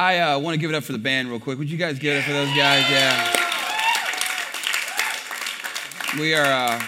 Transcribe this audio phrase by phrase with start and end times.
[0.00, 1.58] I uh, want to give it up for the band real quick.
[1.58, 2.90] Would you guys give it up for those guys?
[2.90, 3.36] Yeah.
[6.18, 6.82] We are, uh,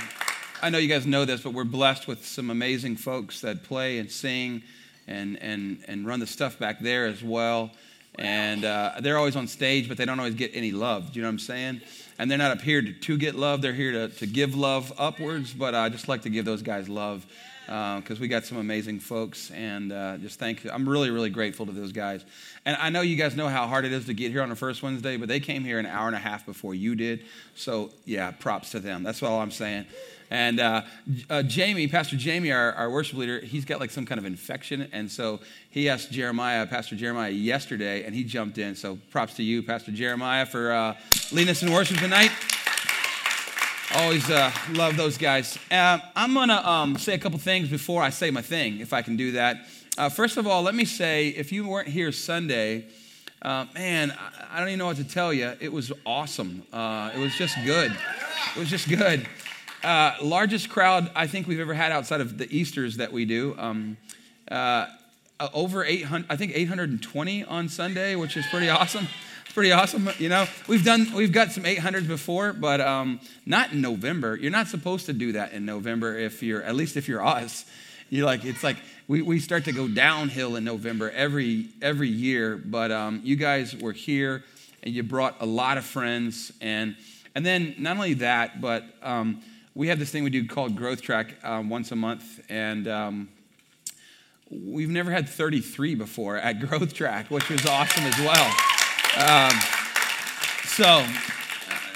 [0.62, 3.98] I know you guys know this, but we're blessed with some amazing folks that play
[3.98, 4.62] and sing
[5.06, 7.72] and, and, and run the stuff back there as well.
[8.18, 11.12] And uh, they're always on stage, but they don't always get any love.
[11.12, 11.82] Do you know what I'm saying?
[12.18, 14.90] And they're not up here to, to get love, they're here to, to give love
[14.96, 15.52] upwards.
[15.52, 17.26] But I just like to give those guys love
[17.66, 19.50] because uh, we got some amazing folks.
[19.50, 20.70] And uh, just thank you.
[20.70, 22.24] I'm really, really grateful to those guys.
[22.64, 24.56] And I know you guys know how hard it is to get here on the
[24.56, 27.24] first Wednesday, but they came here an hour and a half before you did.
[27.54, 29.02] So, yeah, props to them.
[29.02, 29.86] That's all I'm saying.
[30.32, 30.82] And uh,
[31.28, 34.88] uh, Jamie, Pastor Jamie, our, our, worship leader, he's got like some kind of infection.
[34.90, 38.74] And so he asked Jeremiah, Pastor Jeremiah, yesterday, and he jumped in.
[38.74, 40.96] So props to you, Pastor Jeremiah, for uh,
[41.32, 42.30] leading us in worship tonight.
[43.94, 45.58] Always uh, love those guys.
[45.70, 48.94] Uh, I'm going to um, say a couple things before I say my thing, if
[48.94, 49.66] I can do that.
[49.98, 52.86] Uh, first of all, let me say if you weren't here Sunday,
[53.42, 54.16] uh, man,
[54.50, 55.52] I, don't even know what to tell you.
[55.60, 56.62] It was awesome.
[56.72, 57.94] Uh, it was just good.
[58.56, 59.28] It was just good.
[59.84, 63.54] Uh, largest crowd I think we've ever had outside of the Easters that we do.
[63.58, 63.98] Um,
[65.52, 69.06] over 800, I think 820 on Sunday, which is pretty awesome.
[69.54, 70.08] Pretty awesome.
[70.18, 74.34] You know, we've done, we've got some 800s before, but um, not in November.
[74.34, 77.66] You're not supposed to do that in November if you're, at least if you're us.
[78.08, 78.78] You're like, it's like
[79.08, 82.56] we, we start to go downhill in November every every year.
[82.56, 84.42] But um, you guys were here
[84.82, 86.50] and you brought a lot of friends.
[86.62, 86.96] And,
[87.34, 89.42] and then not only that, but um,
[89.74, 92.40] we have this thing we do called Growth Track um, once a month.
[92.48, 93.28] And um,
[94.50, 98.71] we've never had 33 before at Growth Track, which was awesome as well.
[99.14, 99.52] Um,
[100.64, 101.06] so,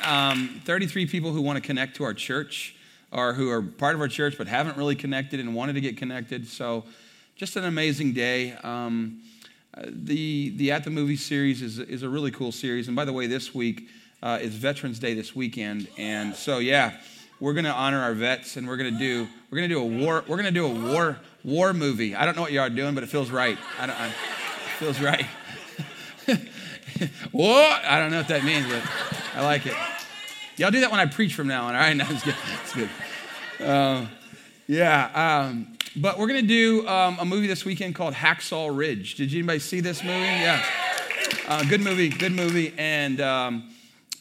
[0.05, 2.77] um, 33 people who want to connect to our church
[3.11, 5.97] or who are part of our church but haven't really connected and wanted to get
[5.97, 6.47] connected.
[6.47, 6.84] So,
[7.34, 8.53] just an amazing day.
[8.62, 9.22] Um,
[9.87, 12.87] the, the At the Movie series is, is a really cool series.
[12.87, 13.89] And by the way, this week
[14.22, 15.89] uh, is Veterans Day this weekend.
[15.97, 16.98] And so, yeah,
[17.41, 19.81] we're going to honor our vets and we're going to do we're going to do
[19.81, 22.15] a war we're going to do a war war movie.
[22.15, 23.59] I don't know what y'all are doing, but it feels right.
[23.78, 24.12] I don't, I, it
[24.78, 25.25] feels right.
[27.32, 27.84] What?
[27.84, 28.82] I don't know what that means, but
[29.34, 29.74] I like it.
[30.56, 31.74] Y'all do that when I preach from now on.
[31.74, 32.34] All right, no, it's good.
[32.62, 32.88] It's good.
[33.60, 34.06] Uh,
[34.66, 39.16] yeah, um, but we're gonna do um, a movie this weekend called Hacksaw Ridge.
[39.16, 40.14] Did anybody see this movie?
[40.14, 40.64] Yeah,
[41.46, 43.70] uh, good movie, good movie, and um,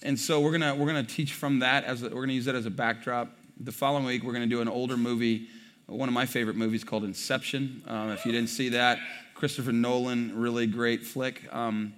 [0.04, 2.56] and so we're gonna we're gonna teach from that as a, we're gonna use that
[2.56, 3.30] as a backdrop.
[3.60, 5.48] The following week we're gonna do an older movie,
[5.88, 7.84] one of my favorite movies called Inception.
[7.88, 9.00] Um, if you didn't see that,
[9.34, 11.44] Christopher Nolan, really great flick.
[11.54, 11.94] Um,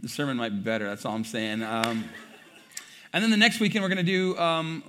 [0.00, 0.86] the sermon might be better.
[0.86, 1.62] That's all I'm saying.
[1.62, 2.04] Um,
[3.12, 4.82] and then the next weekend, we're going to do um,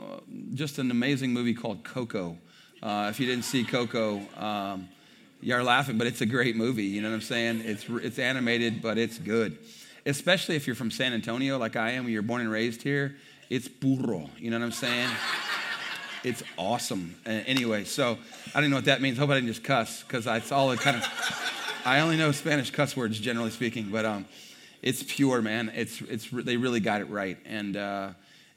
[0.53, 2.37] just an amazing movie called Coco.
[2.81, 4.87] Uh, if you didn't see Coco, um,
[5.41, 6.85] you're laughing, but it's a great movie.
[6.85, 7.61] You know what I'm saying?
[7.65, 9.57] It's, it's animated, but it's good.
[10.05, 13.15] Especially if you're from San Antonio, like I am, you're born and raised here.
[13.49, 14.29] It's burro.
[14.37, 15.09] You know what I'm saying?
[16.23, 17.15] It's awesome.
[17.25, 18.17] Uh, anyway, so
[18.55, 19.17] I don't know what that means.
[19.17, 21.81] Hope I didn't just cuss because it's all kind of.
[21.83, 24.25] I only know Spanish cuss words, generally speaking, but um,
[24.81, 25.71] it's pure, man.
[25.75, 27.37] It's, it's, they really got it right.
[27.45, 28.09] And, uh,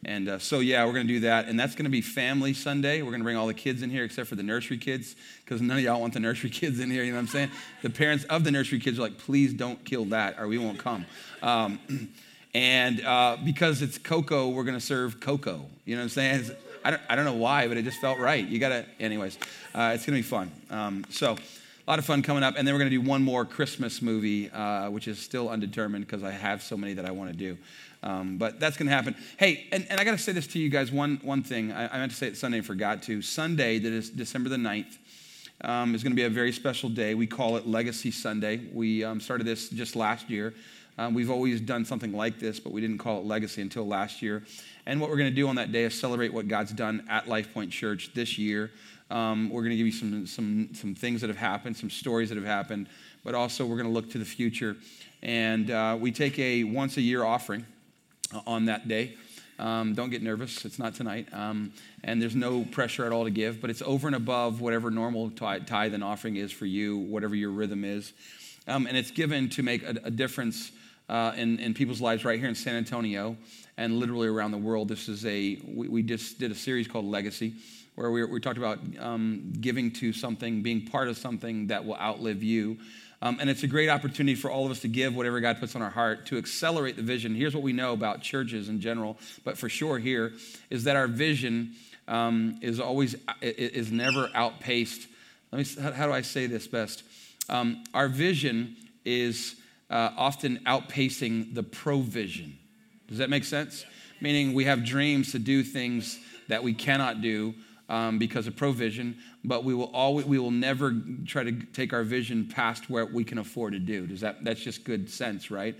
[0.05, 1.49] and uh, so, yeah, we're going to do that.
[1.49, 3.03] And that's going to be Family Sunday.
[3.03, 5.61] We're going to bring all the kids in here except for the nursery kids because
[5.61, 7.05] none of y'all want the nursery kids in here.
[7.05, 7.51] You know what I'm saying?
[7.83, 10.79] The parents of the nursery kids are like, please don't kill that or we won't
[10.79, 11.07] come.
[11.43, 11.79] Um,
[12.55, 15.67] and uh, because it's Coco, we're going to serve cocoa.
[15.85, 16.41] You know what I'm saying?
[16.41, 16.51] It's,
[16.85, 18.47] I, don't, I don't know why, but it just felt right.
[18.47, 19.39] You got to, anyways,
[19.75, 20.53] uh, it's going to be fun.
[20.71, 21.37] Um, so,
[21.87, 22.55] a lot of fun coming up.
[22.57, 26.07] And then we're going to do one more Christmas movie, uh, which is still undetermined
[26.07, 27.59] because I have so many that I want to do.
[28.03, 29.15] Um, but that's going to happen.
[29.37, 31.73] Hey, and, and I got to say this to you guys one, one thing.
[31.73, 33.23] I, I, meant to say it Sunday and forgot to.
[33.23, 34.97] Sunday, that is December the 9th,
[35.63, 37.15] um, is going to be a very special day.
[37.15, 38.61] We call it Legacy Sunday.
[38.73, 40.55] We um, started this just last year.
[40.97, 44.23] Um, we've always done something like this, but we didn't call it Legacy until last
[44.23, 44.43] year.
[44.87, 47.27] And what we're going to do on that day is celebrate what God's done at
[47.27, 48.71] Life Point Church this year.
[49.11, 52.31] Um, we're going to give you some, some, some things that have happened, some stories
[52.31, 52.89] that have happened,
[53.23, 54.77] but also we're going to look to the future.
[55.23, 57.67] And uh, we take a once a year offering
[58.35, 59.17] uh, on that day.
[59.59, 61.29] Um, don't get nervous, it's not tonight.
[61.33, 61.73] Um,
[62.03, 65.31] and there's no pressure at all to give, but it's over and above whatever normal
[65.31, 68.13] tithe and offering is for you, whatever your rhythm is.
[68.67, 70.73] Um, and it's given to make a, a difference
[71.09, 73.37] uh, in, in people's lives right here in San Antonio
[73.77, 74.89] and literally around the world.
[74.89, 77.55] This is a, we, we just did a series called Legacy
[77.95, 81.97] where we, we talked about um, giving to something, being part of something that will
[81.97, 82.79] outlive you.
[83.23, 85.75] Um, and it's a great opportunity for all of us to give whatever God puts
[85.75, 87.35] on our heart to accelerate the vision.
[87.35, 90.33] Here's what we know about churches in general, but for sure here
[90.69, 91.73] is that our vision
[92.07, 95.07] um, is always is never outpaced.
[95.53, 95.83] Let me.
[95.93, 97.03] How do I say this best?
[97.49, 98.77] Um, our vision
[99.07, 99.57] is
[99.89, 102.59] uh, often outpacing the provision.
[103.09, 103.87] Does that make sense?
[104.21, 106.19] Meaning we have dreams to do things
[106.49, 107.55] that we cannot do
[107.89, 110.95] um, because of provision, but we will always we will never
[111.27, 114.07] try to take our vision past where we can afford to do.
[114.07, 115.77] Does that that's just good sense, right?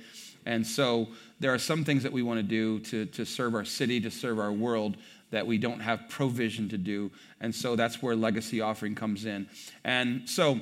[0.47, 1.09] And so
[1.41, 4.11] there are some things that we want to do to, to serve our city, to
[4.11, 4.97] serve our world,
[5.31, 7.11] that we don't have provision to do.
[7.41, 9.49] And so that's where legacy offering comes in.
[9.85, 10.61] And so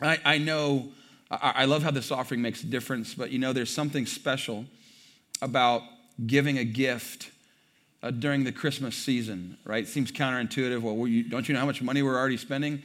[0.00, 0.88] I, I know,
[1.30, 4.64] I, I love how this offering makes a difference, but you know, there's something special
[5.40, 5.82] about
[6.26, 7.30] giving a gift
[8.02, 9.86] uh, during the Christmas season, right?
[9.86, 10.80] Seems counterintuitive.
[10.80, 12.82] Well, you, don't you know how much money we're already spending?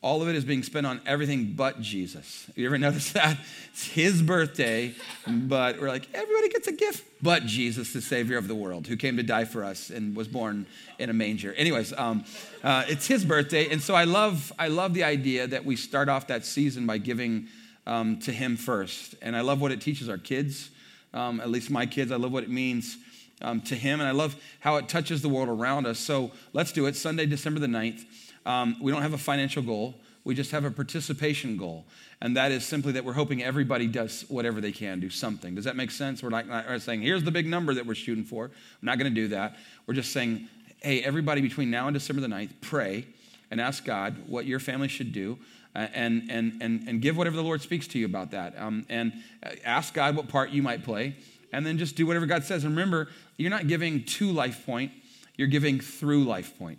[0.00, 2.48] all of it is being spent on everything but Jesus.
[2.54, 3.38] You ever notice that?
[3.72, 4.94] It's his birthday,
[5.26, 8.96] but we're like, everybody gets a gift but Jesus, the Savior of the world, who
[8.96, 10.66] came to die for us and was born
[11.00, 11.52] in a manger.
[11.54, 12.24] Anyways, um,
[12.62, 16.08] uh, it's his birthday, and so I love, I love the idea that we start
[16.08, 17.48] off that season by giving
[17.86, 19.16] um, to him first.
[19.20, 20.70] And I love what it teaches our kids,
[21.12, 22.12] um, at least my kids.
[22.12, 22.98] I love what it means
[23.40, 25.98] um, to him, and I love how it touches the world around us.
[25.98, 26.96] So let's do it.
[26.96, 28.04] Sunday, December the 9th.
[28.46, 29.94] Um, we don't have a financial goal.
[30.24, 31.86] We just have a participation goal.
[32.20, 35.54] And that is simply that we're hoping everybody does whatever they can, do something.
[35.54, 36.22] Does that make sense?
[36.22, 38.46] We're not, not saying, here's the big number that we're shooting for.
[38.46, 38.52] I'm
[38.82, 39.56] not going to do that.
[39.86, 40.48] We're just saying,
[40.82, 43.06] hey, everybody between now and December the 9th, pray
[43.50, 45.38] and ask God what your family should do.
[45.74, 48.58] Uh, and, and, and, and give whatever the Lord speaks to you about that.
[48.58, 49.12] Um, and
[49.42, 51.16] uh, ask God what part you might play.
[51.52, 52.64] And then just do whatever God says.
[52.64, 54.92] And remember, you're not giving to Life Point,
[55.36, 56.78] you're giving through Life Point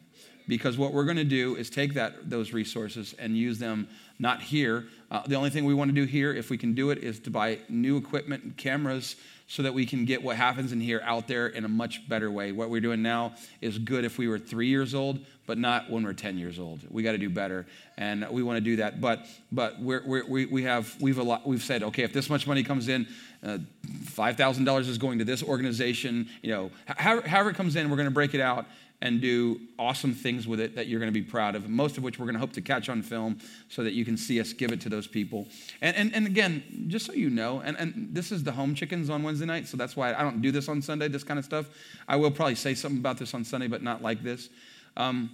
[0.49, 3.87] because what we're going to do is take that those resources and use them
[4.17, 4.87] not here.
[5.11, 7.19] Uh, the only thing we want to do here, if we can do it, is
[7.19, 9.15] to buy new equipment and cameras
[9.47, 12.29] so that we can get what happens in here out there in a much better
[12.29, 12.51] way.
[12.51, 16.03] What we're doing now is good if we were three years old, but not when
[16.03, 16.81] we're 10 years old.
[16.89, 17.65] We got to do better,
[17.97, 18.99] and we want to do that.
[18.99, 22.29] But but we're, we're, we we have we've a lot, we've said okay, if this
[22.29, 23.07] much money comes in,
[23.43, 23.57] uh,
[24.05, 26.27] five thousand dollars is going to this organization.
[26.41, 28.65] You know, however, however it comes in, we're going to break it out
[29.01, 32.03] and do awesome things with it that you're going to be proud of, most of
[32.03, 33.39] which we're going to hope to catch on film
[33.69, 35.47] so that you can see us give it to those people.
[35.81, 39.09] And, and, and again, just so you know, and, and this is the home chickens
[39.09, 41.45] on Wednesday night, so that's why I don't do this on Sunday, this kind of
[41.45, 41.67] stuff.
[42.09, 44.49] I will probably say something about this on Sunday, but not like this.
[44.97, 45.29] Um,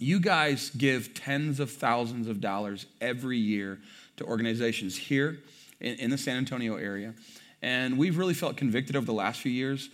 [0.00, 3.78] you guys give tens of thousands of dollars every year
[4.16, 5.38] to organizations here
[5.80, 7.14] in, in the San Antonio area.
[7.64, 9.88] And we've really felt convicted over the last few years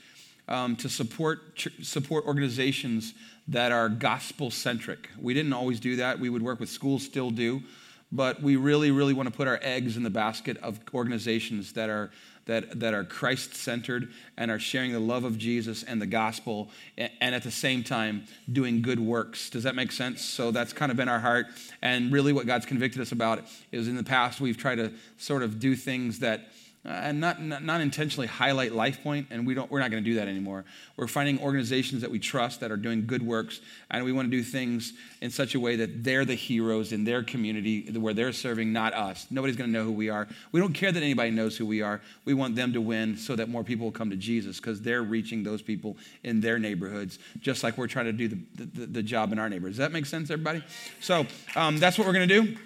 [0.49, 3.15] um, to support, support organizations
[3.47, 5.09] that are gospel centric.
[5.17, 6.19] We didn't always do that.
[6.19, 7.63] We would work with schools, still do.
[8.11, 11.89] But we really, really want to put our eggs in the basket of organizations that
[11.89, 12.11] are,
[12.47, 16.71] that, that are Christ centered and are sharing the love of Jesus and the gospel,
[16.99, 19.49] and at the same time doing good works.
[19.49, 20.23] Does that make sense?
[20.25, 21.47] So that's kind of been our heart.
[21.83, 25.45] And really, what God's convicted us about is in the past, we've tried to sort
[25.45, 26.49] of do things that
[26.85, 30.17] and not, not, not, intentionally highlight LifePoint, and we don't, we're not going to do
[30.17, 30.65] that anymore.
[30.97, 33.61] We're finding organizations that we trust that are doing good works,
[33.91, 37.05] and we want to do things in such a way that they're the heroes in
[37.05, 39.27] their community where they're serving, not us.
[39.31, 40.27] Nobody's going to know who we are.
[40.53, 42.01] We don't care that anybody knows who we are.
[42.25, 45.03] We want them to win so that more people will come to Jesus because they're
[45.03, 49.03] reaching those people in their neighborhoods, just like we're trying to do the, the, the
[49.03, 49.77] job in our neighborhoods.
[49.77, 50.65] Does that make sense, everybody?
[51.01, 51.27] So
[51.57, 52.57] um, that's what we're going to do.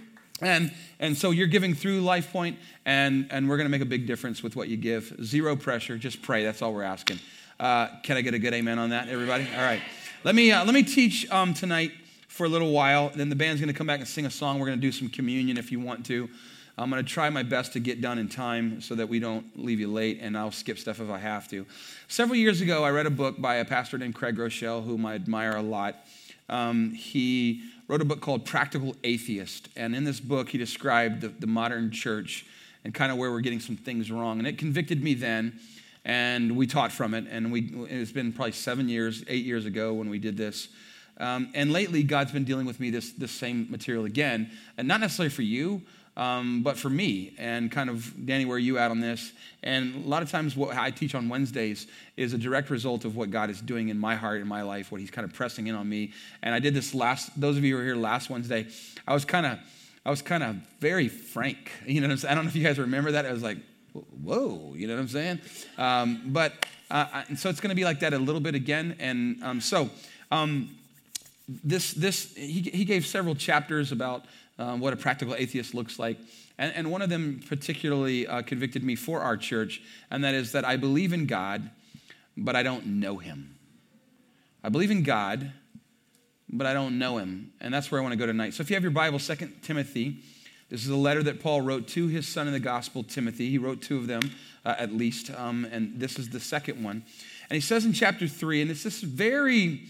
[0.41, 4.07] And, and so you're giving through LifePoint, and, and we're going to make a big
[4.07, 5.15] difference with what you give.
[5.23, 6.45] Zero pressure, just pray.
[6.45, 7.21] That's all we're asking.
[7.61, 9.47] Uh, can I get a good amen on that, everybody?
[9.55, 9.81] All right.
[10.25, 11.93] Let me, uh, let me teach um, tonight
[12.27, 13.13] for a little while.
[13.15, 14.59] Then the band's going to come back and sing a song.
[14.59, 16.29] We're going to do some communion if you want to.
[16.77, 19.47] I'm going to try my best to get done in time so that we don't
[19.55, 21.65] leave you late, and I'll skip stuff if I have to.
[22.09, 25.15] Several years ago, I read a book by a pastor named Craig Groeschel, whom I
[25.15, 25.95] admire a lot.
[26.49, 29.69] Um, he wrote a book called Practical Atheist.
[29.77, 32.47] And in this book, he described the, the modern church
[32.85, 34.39] and kind of where we're getting some things wrong.
[34.39, 35.59] And it convicted me then,
[36.05, 37.25] and we taught from it.
[37.31, 40.69] And we, it's been probably seven years, eight years ago when we did this.
[41.19, 45.01] Um, and lately, God's been dealing with me this, this same material again, and not
[45.01, 45.83] necessarily for you,
[46.17, 49.33] um, but for me and kind of Danny, where are you at on this?
[49.63, 53.17] And a lot of times, what I teach on Wednesdays is a direct result of
[53.17, 55.67] what God is doing in my heart in my life, what He's kind of pressing
[55.67, 56.13] in on me.
[56.43, 57.39] And I did this last.
[57.41, 58.67] Those of you who were here last Wednesday,
[59.09, 59.59] I was kind of,
[60.07, 61.73] I was kind of very frank.
[61.87, 63.27] You know, what i don't know if you guys remember that.
[63.27, 63.59] I was like,
[63.93, 65.41] whoa, you know what I'm saying?
[65.79, 68.97] Um, but uh, so it's going to be like that a little bit again.
[69.01, 69.91] And um, so
[70.31, 70.77] um,
[71.49, 74.25] this, this, he, he gave several chapters about
[74.59, 76.19] um, what a practical atheist looks like.
[76.59, 80.53] And, and one of them particularly uh, convicted me for our church, and that is
[80.53, 81.71] that I believe in God,
[82.37, 83.57] but I don't know him.
[84.63, 85.53] I believe in God,
[86.49, 87.53] but I don't know him.
[87.61, 88.55] And that's where I want to go tonight.
[88.55, 90.23] So if you have your Bible, 2 Timothy
[90.71, 93.51] This is a letter that Paul wrote to his son in the gospel, Timothy.
[93.51, 94.23] He wrote two of them
[94.65, 97.05] uh, at least, um, and this is the second one.
[97.51, 99.83] And he says in chapter three, and it's this very,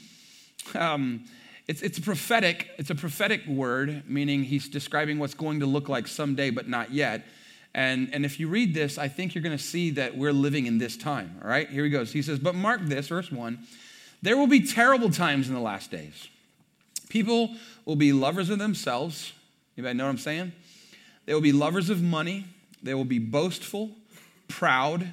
[0.74, 1.24] um,
[1.66, 5.88] it's, it's a prophetic, it's a prophetic word, meaning he's describing what's going to look
[5.88, 7.24] like someday, but not yet.
[7.74, 10.66] And, and if you read this, I think you're going to see that we're living
[10.66, 11.40] in this time.
[11.42, 12.12] All right, here he goes.
[12.12, 13.58] He says, But mark this, verse 1
[14.24, 16.28] there will be terrible times in the last days.
[17.10, 19.34] People will be lovers of themselves.
[19.76, 20.52] Anybody know what I'm saying?
[21.26, 22.46] They will be lovers of money.
[22.82, 23.90] They will be boastful,
[24.48, 25.12] proud,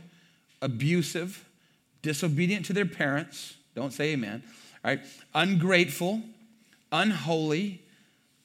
[0.62, 1.44] abusive,
[2.02, 3.56] disobedient to their parents.
[3.76, 4.44] Don't say amen.
[4.86, 5.02] All right?
[5.36, 6.22] Ungrateful,
[6.92, 7.82] unholy,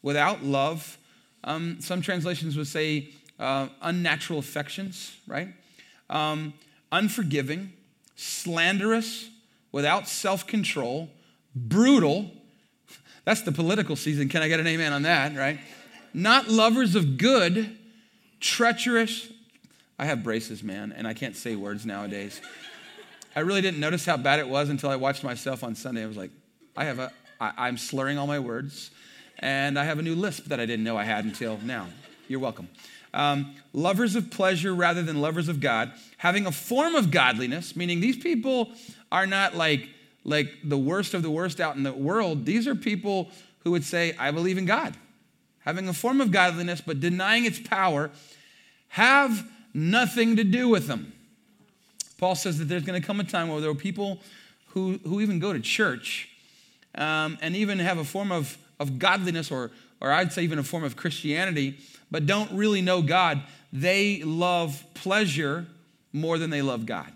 [0.02, 0.98] without love.
[1.44, 5.48] Um, some translations would say uh, unnatural affections, right?
[6.08, 6.54] Um,
[6.92, 7.72] unforgiving,
[8.14, 9.28] slanderous,
[9.72, 11.10] without self control,
[11.54, 12.30] brutal.
[13.24, 14.28] That's the political season.
[14.28, 15.58] Can I get an amen on that, right?
[16.14, 17.76] Not lovers of good,
[18.40, 19.28] treacherous.
[19.98, 22.40] I have braces, man, and I can't say words nowadays.
[23.34, 26.02] I really didn't notice how bad it was until I watched myself on Sunday.
[26.02, 26.30] I was like,
[26.76, 28.90] I have a, I, I'm slurring all my words,
[29.38, 31.86] and I have a new lisp that I didn't know I had until now.
[32.28, 32.68] You're welcome.
[33.14, 38.00] Um, lovers of pleasure rather than lovers of God, having a form of godliness, meaning
[38.00, 38.72] these people
[39.10, 39.88] are not like,
[40.24, 42.44] like the worst of the worst out in the world.
[42.44, 43.30] These are people
[43.64, 44.94] who would say, I believe in God.
[45.60, 48.10] Having a form of godliness, but denying its power,
[48.88, 51.12] have nothing to do with them.
[52.18, 54.20] Paul says that there's going to come a time where there are people
[54.68, 56.28] who, who even go to church
[56.96, 60.62] um, and even have a form of, of godliness, or, or I'd say even a
[60.64, 61.78] form of Christianity,
[62.10, 63.42] but don't really know God.
[63.72, 65.66] They love pleasure
[66.12, 67.12] more than they love God.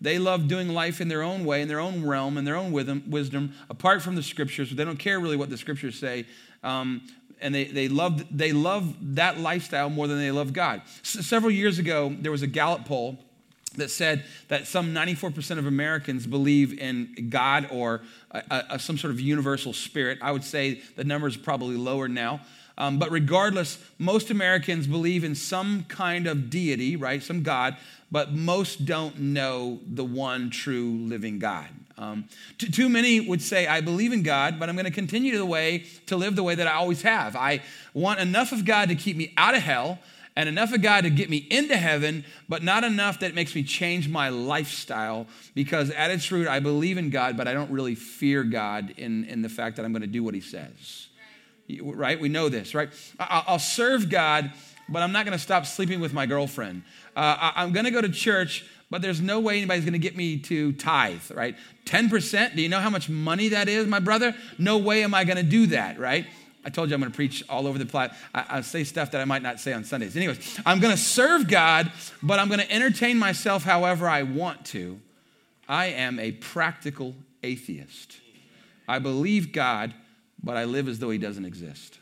[0.00, 2.72] They love doing life in their own way, in their own realm, in their own
[2.72, 4.70] wisdom, apart from the scriptures.
[4.70, 6.26] They don't care really what the scriptures say.
[6.64, 7.02] Um,
[7.40, 10.82] and they, they, love, they love that lifestyle more than they love God.
[11.04, 13.18] S- several years ago, there was a Gallup poll
[13.76, 19.12] that said that some 94% of Americans believe in God or a, a, some sort
[19.12, 20.18] of universal spirit.
[20.22, 22.40] I would say the number is probably lower now.
[22.78, 27.22] Um, but regardless, most Americans believe in some kind of deity, right?
[27.22, 27.76] Some God,
[28.10, 31.68] but most don't know the one true living God.
[31.98, 32.24] Um,
[32.58, 35.46] too, too, many would say, I believe in God, but I'm going to continue the
[35.46, 37.36] way to live the way that I always have.
[37.36, 37.60] I
[37.94, 39.98] want enough of God to keep me out of hell
[40.36, 43.62] and enough of God to get me into heaven, but not enough that makes me
[43.62, 47.94] change my lifestyle because at its root, I believe in God, but I don't really
[47.94, 51.08] fear God in, in the fact that I'm going to do what He says.
[51.68, 51.96] Right?
[51.96, 52.20] right?
[52.20, 52.88] We know this, right?
[53.20, 54.52] I'll serve God,
[54.88, 56.82] but I'm not going to stop sleeping with my girlfriend.
[57.14, 60.16] Uh, I'm going to go to church, but there's no way anybody's going to get
[60.16, 61.56] me to tithe, right?
[61.84, 64.34] 10%, do you know how much money that is, my brother?
[64.58, 66.26] No way am I going to do that, right?
[66.64, 68.12] I told you I'm going to preach all over the place.
[68.34, 70.16] I, I, say stuff that I might not say on Sundays.
[70.16, 71.90] Anyways, I'm going to serve God,
[72.22, 75.00] but I'm going to entertain myself however I want to.
[75.68, 78.18] I am a practical atheist.
[78.86, 79.94] I believe God,
[80.42, 81.98] but I live as though He doesn't exist.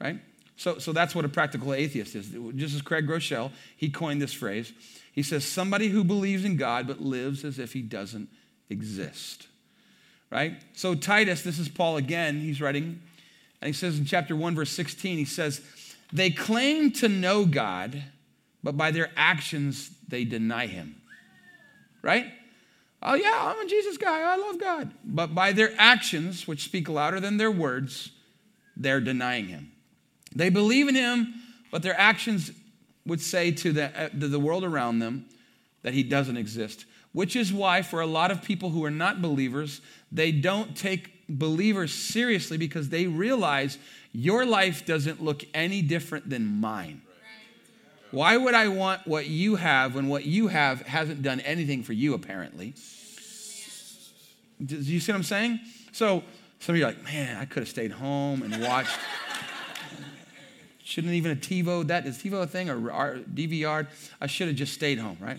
[0.00, 0.20] Right?
[0.56, 2.28] So, so that's what a practical atheist is.
[2.54, 4.72] Just as Craig Groeschel, he coined this phrase.
[5.12, 8.28] He says, somebody who believes in God but lives as if He doesn't
[8.68, 9.48] exist
[10.34, 10.60] right?
[10.72, 13.00] So, Titus, this is Paul again, he's writing,
[13.62, 15.62] and he says in chapter 1, verse 16, he says,
[16.12, 18.02] They claim to know God,
[18.62, 20.96] but by their actions they deny him,
[22.02, 22.26] right?
[23.00, 24.22] Oh, yeah, I'm a Jesus guy.
[24.22, 24.90] I love God.
[25.04, 28.10] But by their actions, which speak louder than their words,
[28.76, 29.72] they're denying him.
[30.34, 31.34] They believe in him,
[31.70, 32.50] but their actions
[33.06, 35.26] would say to the, uh, to the world around them
[35.82, 39.22] that he doesn't exist which is why, for a lot of people who are not
[39.22, 39.80] believers,
[40.12, 43.78] they don't take believers seriously because they realize
[44.12, 47.00] your life doesn't look any different than mine.
[48.10, 51.92] Why would I want what you have when what you have hasn't done anything for
[51.92, 52.74] you, apparently?
[54.64, 55.60] Do you see what I'm saying?
[55.92, 56.22] So,
[56.58, 58.96] some of you are like, man, I could have stayed home and watched.
[60.84, 63.86] Shouldn't even a TiVo, that is TiVo a thing or, or DVR?
[64.20, 65.38] I should have just stayed home, right?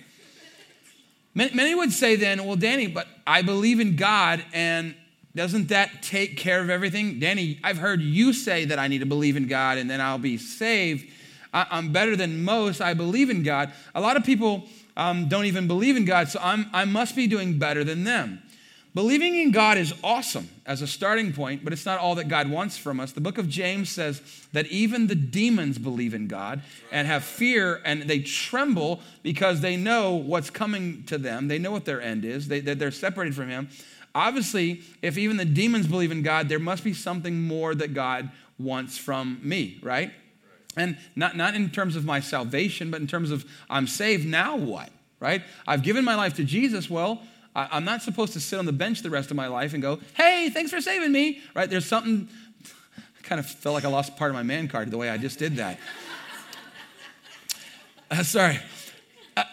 [1.35, 4.95] Many would say then, well, Danny, but I believe in God, and
[5.35, 7.19] doesn't that take care of everything?
[7.19, 10.17] Danny, I've heard you say that I need to believe in God and then I'll
[10.17, 11.11] be saved.
[11.53, 12.79] I'm better than most.
[12.79, 13.73] I believe in God.
[13.93, 14.63] A lot of people
[14.95, 18.41] um, don't even believe in God, so I'm, I must be doing better than them.
[18.95, 22.49] Believing in God is awesome as a starting point, but it's not all that God
[22.49, 23.11] wants from us.
[23.11, 24.21] The book of James says
[24.53, 26.61] that even the demons believe in God
[26.93, 31.49] and have fear and they tremble because they know what's coming to them.
[31.49, 33.67] They know what their end is, they, they're separated from Him.
[34.15, 38.31] Obviously, if even the demons believe in God, there must be something more that God
[38.57, 40.13] wants from me, right?
[40.77, 44.55] And not, not in terms of my salvation, but in terms of I'm saved, now
[44.55, 44.89] what?
[45.19, 45.43] Right?
[45.67, 46.89] I've given my life to Jesus.
[46.89, 47.21] Well,
[47.55, 49.81] I, am not supposed to sit on the bench the rest of my life and
[49.81, 51.41] go, hey, thanks for saving me.
[51.53, 51.69] Right?
[51.69, 52.27] There's something,
[52.97, 55.17] I kind of felt like I lost part of my man card the way I
[55.17, 55.79] just did that.
[58.11, 58.59] uh, sorry.
[59.37, 59.43] Uh,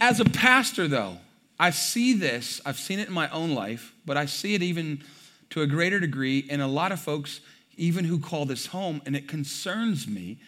[0.00, 1.18] as a pastor, though,
[1.58, 5.02] I see this, I've seen it in my own life, but I see it even
[5.50, 7.40] to a greater degree in a lot of folks,
[7.76, 10.38] even who call this home, and it concerns me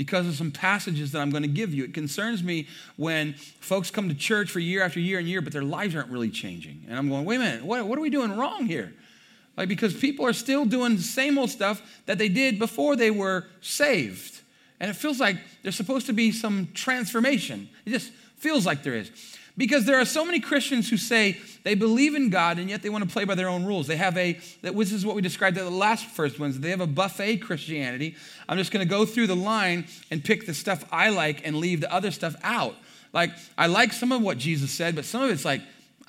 [0.00, 1.84] because of some passages that I'm going to give you.
[1.84, 2.66] It concerns me
[2.96, 6.08] when folks come to church for year after year and year, but their lives aren't
[6.08, 6.86] really changing.
[6.88, 8.94] And I'm going, wait a minute, what, what are we doing wrong here?
[9.58, 13.10] Like, because people are still doing the same old stuff that they did before they
[13.10, 14.40] were saved.
[14.80, 17.68] And it feels like there's supposed to be some transformation.
[17.84, 19.10] It just feels like there is.
[19.58, 22.88] Because there are so many Christians who say they believe in God and yet they
[22.88, 23.86] want to play by their own rules.
[23.86, 26.80] They have a, which is what we described at the last first ones, they have
[26.80, 28.16] a buffet Christianity.
[28.48, 31.56] I'm just going to go through the line and pick the stuff I like and
[31.56, 32.76] leave the other stuff out.
[33.12, 35.62] Like, I like some of what Jesus said, but some of it's like,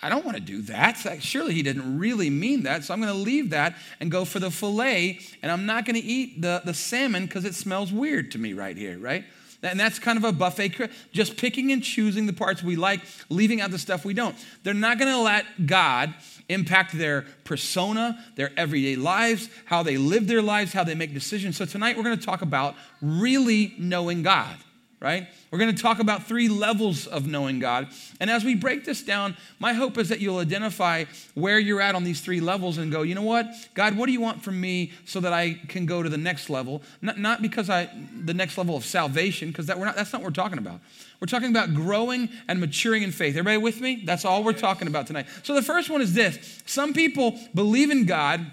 [0.03, 1.03] I don't want to do that.
[1.05, 2.83] Like, surely he didn't really mean that.
[2.83, 5.19] So I'm going to leave that and go for the filet.
[5.43, 8.53] And I'm not going to eat the, the salmon because it smells weird to me
[8.53, 9.25] right here, right?
[9.63, 13.61] And that's kind of a buffet, just picking and choosing the parts we like, leaving
[13.61, 14.35] out the stuff we don't.
[14.63, 16.13] They're not going to let God
[16.49, 21.57] impact their persona, their everyday lives, how they live their lives, how they make decisions.
[21.57, 24.57] So tonight we're going to talk about really knowing God
[25.01, 25.27] right?
[25.49, 27.87] We're going to talk about three levels of knowing God.
[28.19, 31.95] And as we break this down, my hope is that you'll identify where you're at
[31.95, 33.47] on these three levels and go, you know what?
[33.73, 36.51] God, what do you want from me so that I can go to the next
[36.51, 36.83] level?
[37.01, 37.89] Not, not because I,
[38.23, 40.79] the next level of salvation, because that, we're not, that's not what we're talking about.
[41.19, 43.35] We're talking about growing and maturing in faith.
[43.35, 44.03] Everybody with me?
[44.05, 45.25] That's all we're talking about tonight.
[45.41, 48.45] So the first one is this some people believe in God,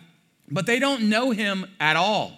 [0.51, 2.33] but they don't know Him at all,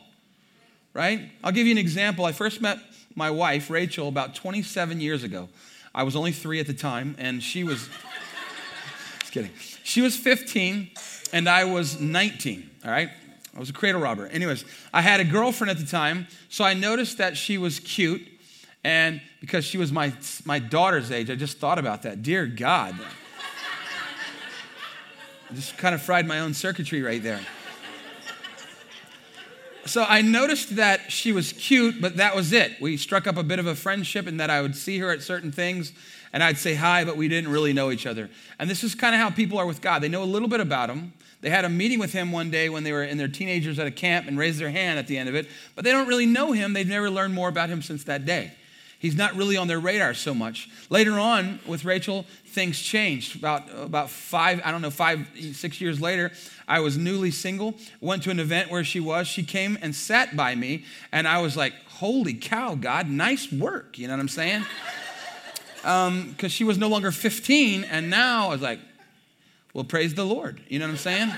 [0.95, 1.31] right?
[1.45, 2.25] I'll give you an example.
[2.25, 2.79] I first met
[3.15, 5.49] my wife, Rachel, about 27 years ago.
[5.95, 7.79] I was only three at the time, and she was,
[9.21, 9.51] just kidding.
[9.83, 10.91] She was 15,
[11.33, 13.11] and I was 19, all right?
[13.55, 14.29] I was a cradle robber.
[14.29, 18.23] Anyways, I had a girlfriend at the time, so I noticed that she was cute,
[18.85, 20.13] and because she was my,
[20.45, 22.23] my daughter's age, I just thought about that.
[22.23, 22.95] Dear God.
[25.51, 27.41] I just kind of fried my own circuitry right there
[29.87, 32.81] so I noticed that she was cute, but that was it.
[32.81, 35.23] We struck up a bit of a friendship and that I would see her at
[35.23, 35.93] certain things
[36.33, 38.31] and I'd say hi, but we didn't really know each other.
[38.59, 40.01] And this is kind of how people are with God.
[40.01, 41.13] They know a little bit about Him.
[41.41, 43.87] They had a meeting with Him one day when they were in their teenagers at
[43.87, 46.27] a camp and raised their hand at the end of it, but they don't really
[46.27, 46.73] know Him.
[46.73, 48.53] They've never learned more about Him since that day.
[49.01, 50.69] He's not really on their radar so much.
[50.91, 53.35] Later on, with Rachel, things changed.
[53.35, 56.31] About, about five, I don't know, five, six years later,
[56.69, 59.27] I was newly single, went to an event where she was.
[59.27, 63.99] She came and sat by me, and I was like, holy cow, God, nice work.
[63.99, 64.67] You know what I'm saying?
[65.79, 68.81] Because um, she was no longer 15, and now I was like,
[69.73, 70.61] well, praise the Lord.
[70.69, 71.33] You know what I'm saying?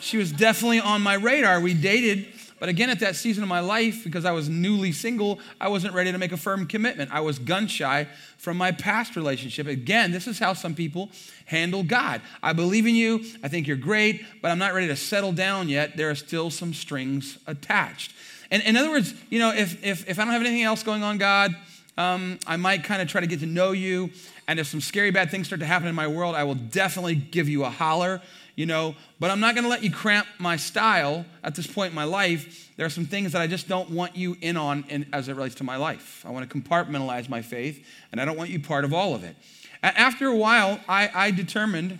[0.00, 1.60] She was definitely on my radar.
[1.60, 2.26] We dated
[2.62, 5.94] but again, at that season of my life, because I was newly single, I wasn't
[5.94, 7.10] ready to make a firm commitment.
[7.12, 8.06] I was gun shy
[8.38, 9.66] from my past relationship.
[9.66, 11.10] Again, this is how some people
[11.46, 12.22] handle God.
[12.40, 13.24] I believe in you.
[13.42, 15.96] I think you're great, but I'm not ready to settle down yet.
[15.96, 18.12] There are still some strings attached.
[18.52, 21.02] And in other words, you know, if, if, if I don't have anything else going
[21.02, 21.56] on, God,
[21.98, 24.12] um, I might kind of try to get to know you.
[24.46, 27.16] And if some scary bad things start to happen in my world, I will definitely
[27.16, 28.22] give you a holler
[28.54, 31.90] you know, but I'm not going to let you cramp my style at this point
[31.90, 32.70] in my life.
[32.76, 35.36] There are some things that I just don't want you in on in, as it
[35.36, 36.24] relates to my life.
[36.26, 39.24] I want to compartmentalize my faith, and I don't want you part of all of
[39.24, 39.36] it.
[39.82, 41.98] After a while, I, I determined,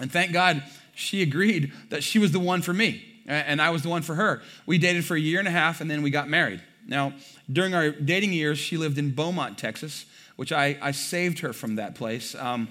[0.00, 0.62] and thank God
[0.94, 4.14] she agreed, that she was the one for me, and I was the one for
[4.14, 4.42] her.
[4.66, 6.60] We dated for a year and a half, and then we got married.
[6.86, 7.14] Now,
[7.50, 11.76] during our dating years, she lived in Beaumont, Texas, which I, I saved her from
[11.76, 12.34] that place.
[12.34, 12.68] Um,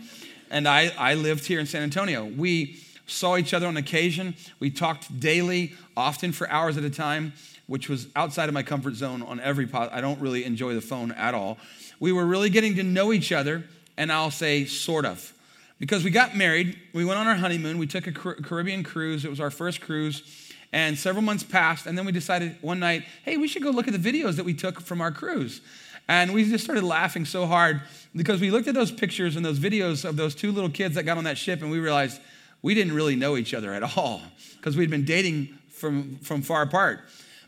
[0.50, 2.26] and I, I lived here in San Antonio.
[2.26, 4.36] We saw each other on occasion.
[4.60, 7.34] We talked daily, often for hours at a time,
[7.68, 9.92] which was outside of my comfort zone on every pot.
[9.92, 11.58] I don't really enjoy the phone at all.
[12.00, 13.64] We were really getting to know each other,
[13.98, 15.34] and I'll say sort of.
[15.80, 19.26] Because we got married, we went on our honeymoon, we took a Caribbean cruise.
[19.26, 20.24] It was our first cruise.
[20.72, 23.88] And several months passed, and then we decided one night, hey, we should go look
[23.88, 25.62] at the videos that we took from our cruise.
[26.08, 27.82] And we just started laughing so hard
[28.16, 31.04] because we looked at those pictures and those videos of those two little kids that
[31.04, 32.20] got on that ship, and we realized
[32.64, 34.22] we didn't really know each other at all
[34.58, 37.02] because we'd been dating from, from far apart.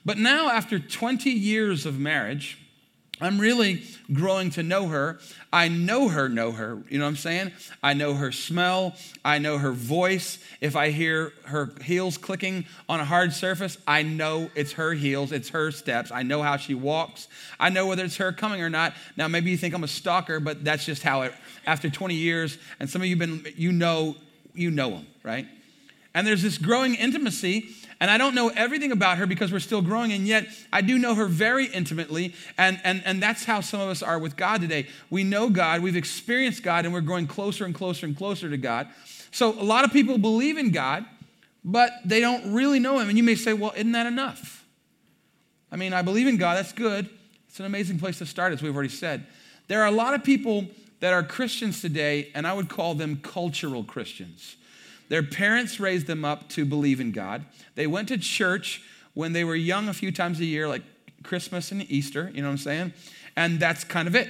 [0.05, 2.59] But now, after 20 years of marriage,
[3.21, 5.19] I'm really growing to know her.
[5.51, 6.83] I know her, know her.
[6.89, 7.53] You know what I'm saying?
[7.81, 8.93] I know her smell.
[9.23, 10.37] I know her voice.
[10.59, 15.31] If I hear her heels clicking on a hard surface, I know it's her heels,
[15.31, 16.11] it's her steps.
[16.11, 17.29] I know how she walks.
[17.57, 18.93] I know whether it's her coming or not.
[19.15, 21.33] Now, maybe you think I'm a stalker, but that's just how it,
[21.65, 24.17] after 20 years, and some of you've been, you know,
[24.55, 25.47] you know them, right?
[26.13, 29.81] And there's this growing intimacy and I don't know everything about her because we're still
[29.81, 32.33] growing, and yet I do know her very intimately.
[32.57, 34.87] And, and, and that's how some of us are with God today.
[35.09, 38.57] We know God, we've experienced God, and we're growing closer and closer and closer to
[38.57, 38.89] God.
[39.31, 41.05] So a lot of people believe in God,
[41.63, 43.07] but they don't really know Him.
[43.07, 44.65] And you may say, well, isn't that enough?
[45.71, 47.09] I mean, I believe in God, that's good.
[47.47, 49.25] It's an amazing place to start, as we've already said.
[49.67, 50.65] There are a lot of people
[50.99, 54.55] that are Christians today, and I would call them cultural Christians.
[55.09, 57.45] Their parents raised them up to believe in God.
[57.75, 58.81] They went to church
[59.13, 60.81] when they were young a few times a year, like
[61.23, 62.93] Christmas and Easter, you know what I'm saying?
[63.35, 64.29] And that's kind of it.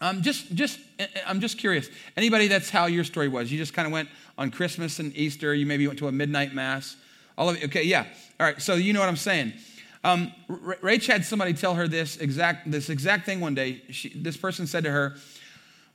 [0.00, 0.80] Um, just, just,
[1.26, 1.88] I'm just curious.
[2.16, 3.50] Anybody that's how your story was?
[3.50, 5.54] You just kind of went on Christmas and Easter.
[5.54, 6.96] You maybe went to a midnight mass.
[7.38, 8.06] All of you, okay, yeah.
[8.38, 9.54] All right, so you know what I'm saying.
[10.02, 13.82] Um, Rach had somebody tell her this exact, this exact thing one day.
[13.90, 15.16] She, this person said to her,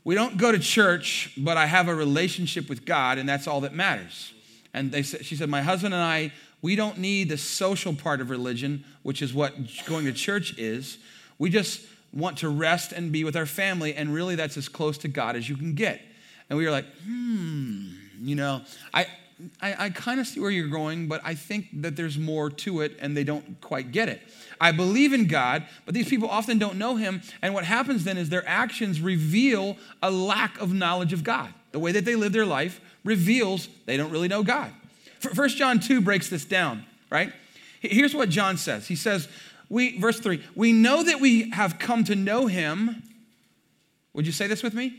[0.09, 3.61] we don't go to church, but I have a relationship with God, and that's all
[3.61, 4.33] that matters.
[4.73, 6.31] And they said, she said, My husband and I,
[6.63, 9.53] we don't need the social part of religion, which is what
[9.85, 10.97] going to church is.
[11.37, 14.97] We just want to rest and be with our family, and really that's as close
[14.97, 16.01] to God as you can get.
[16.49, 19.05] And we were like, hmm, you know, I,
[19.61, 22.81] I, I kind of see where you're going, but I think that there's more to
[22.81, 24.21] it, and they don't quite get it.
[24.59, 27.21] I believe in God, but these people often don't know Him.
[27.41, 31.53] And what happens then is their actions reveal a lack of knowledge of God.
[31.71, 34.71] The way that they live their life reveals they don't really know God.
[35.19, 37.31] First John 2 breaks this down, right?
[37.81, 38.87] Here's what John says.
[38.87, 39.29] He says,
[39.69, 43.03] we, verse 3, we know that we have come to know him.
[44.13, 44.97] Would you say this with me?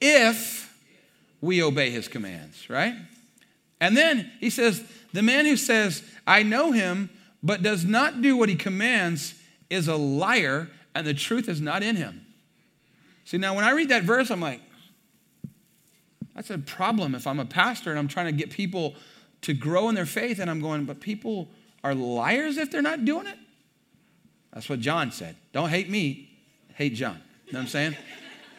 [0.00, 0.76] If
[1.40, 2.94] we obey his commands, right?
[3.84, 7.10] And then he says, the man who says, I know him,
[7.42, 9.34] but does not do what he commands
[9.68, 12.24] is a liar, and the truth is not in him.
[13.26, 14.62] See, now when I read that verse, I'm like,
[16.34, 18.94] that's a problem if I'm a pastor and I'm trying to get people
[19.42, 21.50] to grow in their faith, and I'm going, but people
[21.82, 23.36] are liars if they're not doing it?
[24.54, 25.36] That's what John said.
[25.52, 26.30] Don't hate me,
[26.72, 27.20] hate John.
[27.44, 27.96] You know what I'm saying?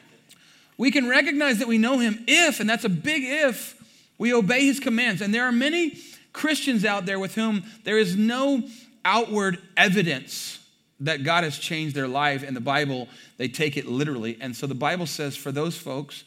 [0.77, 3.75] we can recognize that we know him if, and that's a big if,
[4.17, 5.21] we obey his commands.
[5.21, 5.97] And there are many
[6.33, 8.63] Christians out there with whom there is no
[9.03, 10.59] outward evidence
[10.99, 12.43] that God has changed their life.
[12.43, 14.37] In the Bible, they take it literally.
[14.39, 16.23] And so the Bible says for those folks,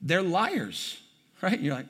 [0.00, 1.00] they're liars,
[1.42, 1.58] right?
[1.58, 1.86] You're like,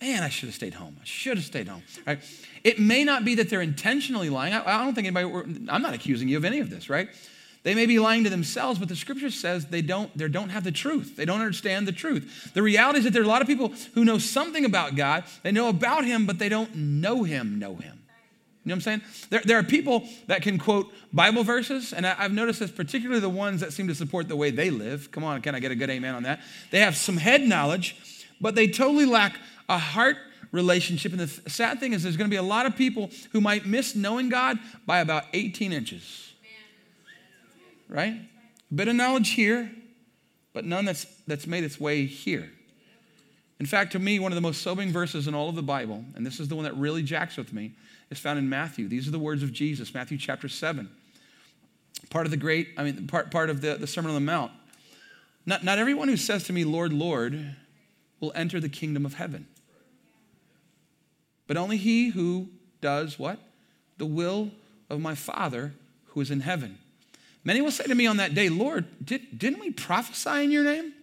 [0.00, 0.96] man, I should have stayed home.
[1.00, 2.18] I should have stayed home, right?
[2.62, 4.52] It may not be that they're intentionally lying.
[4.52, 7.08] I, I don't think anybody, I'm not accusing you of any of this, right?
[7.64, 10.64] They may be lying to themselves, but the scripture says they don't, they don't have
[10.64, 11.16] the truth.
[11.16, 12.52] They don't understand the truth.
[12.52, 15.24] The reality is that there are a lot of people who know something about God.
[15.42, 18.02] They know about Him, but they don't know Him, know Him.
[18.64, 19.02] You know what I'm saying?
[19.30, 23.20] There, there are people that can quote Bible verses, and I, I've noticed this, particularly
[23.20, 25.10] the ones that seem to support the way they live.
[25.10, 26.40] Come on, can I get a good amen on that?
[26.70, 27.96] They have some head knowledge,
[28.42, 29.38] but they totally lack
[29.70, 30.18] a heart
[30.52, 31.12] relationship.
[31.12, 33.64] And the sad thing is, there's going to be a lot of people who might
[33.64, 36.33] miss knowing God by about 18 inches
[37.88, 38.14] right?
[38.70, 39.70] A bit of knowledge here,
[40.52, 42.50] but none that's, that's made its way here.
[43.60, 46.04] In fact, to me, one of the most sobering verses in all of the Bible,
[46.14, 47.72] and this is the one that really jacks with me,
[48.10, 48.88] is found in Matthew.
[48.88, 50.90] These are the words of Jesus, Matthew chapter 7.
[52.10, 54.52] Part of the great, I mean, part, part of the, the Sermon on the Mount.
[55.46, 57.56] Not, not everyone who says to me, Lord, Lord,
[58.20, 59.46] will enter the kingdom of heaven.
[61.46, 62.48] But only he who
[62.80, 63.38] does what?
[63.98, 64.50] The will
[64.90, 65.74] of my Father
[66.06, 66.78] who is in heaven.
[67.44, 70.64] Many will say to me on that day, Lord, did, didn't we prophesy in your
[70.64, 70.94] name?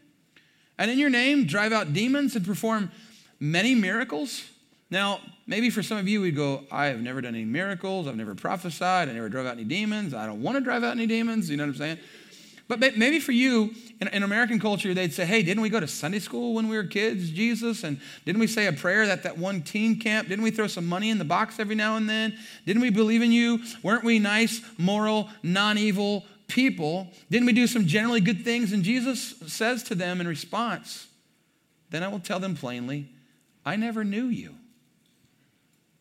[0.78, 2.92] And in your name drive out demons and perform
[3.40, 4.44] many miracles?
[4.90, 8.08] Now, maybe for some of you, we'd go, I have never done any miracles.
[8.08, 9.08] I've never prophesied.
[9.08, 10.14] I never drove out any demons.
[10.14, 11.50] I don't want to drive out any demons.
[11.50, 12.00] You know what I'm saying?
[12.80, 15.88] But maybe for you, in, in, American culture, they'd say, hey, didn't we go to
[15.88, 17.84] Sunday school when we were kids, Jesus?
[17.84, 20.30] And didn't we say a prayer at that one teen camp?
[20.30, 22.38] Didn't we throw some money in the box every now and then?
[22.66, 23.60] Didn't we believe in you?
[23.84, 27.10] Weren't we nice, moral, non evil people?
[27.30, 28.72] Didn't we do some generally good things?
[28.72, 31.08] And Jesus says to them in response,
[31.90, 33.10] Then I will tell them plainly,
[33.66, 34.56] I never knew you.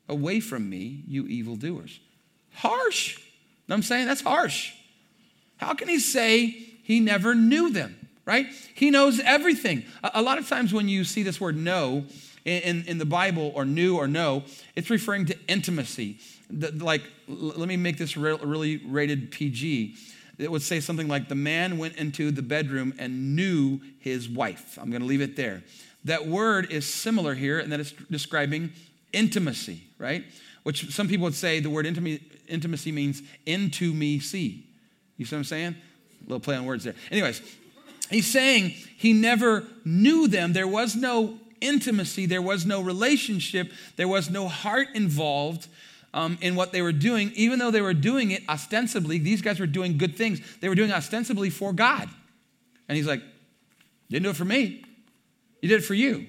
[0.09, 1.98] Away from me, you evildoers.
[2.52, 3.18] Harsh.
[3.68, 4.72] I'm saying that's harsh.
[5.61, 7.94] How can he say he never knew them,
[8.25, 8.46] right?
[8.75, 9.85] He knows everything.
[10.03, 12.07] A, lot of times when you see this word know
[12.46, 14.44] in, in the Bible, or knew or know,
[14.75, 16.18] it's referring to intimacy.
[16.51, 19.96] Like, let me make this re- really rated PG.
[20.38, 24.79] it would say something like, The man went into the bedroom and knew his wife.
[24.81, 25.62] I'm going to leave it there.
[26.05, 28.73] That word is similar here, and that it's describing
[29.12, 30.25] intimacy, right?
[30.62, 34.69] Which some people would say the word intimacy means into me see.
[35.20, 35.76] You see what I'm saying?
[35.76, 36.94] A little play on words there.
[37.11, 37.42] Anyways,
[38.09, 40.54] he's saying he never knew them.
[40.54, 45.68] There was no intimacy, there was no relationship, there was no heart involved
[46.14, 49.18] um, in what they were doing, even though they were doing it ostensibly.
[49.18, 50.40] These guys were doing good things.
[50.61, 52.09] They were doing ostensibly for God.
[52.88, 53.20] And he's like,
[54.09, 54.83] didn't do it for me.
[55.61, 56.26] You did it for you.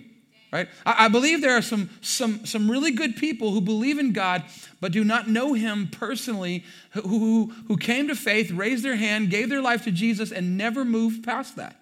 [0.52, 0.68] Right?
[0.86, 4.44] I, I believe there are some, some, some really good people who believe in God
[4.82, 9.30] but do not know Him personally, who, who, who came to faith, raised their hand,
[9.30, 11.82] gave their life to Jesus, and never moved past that.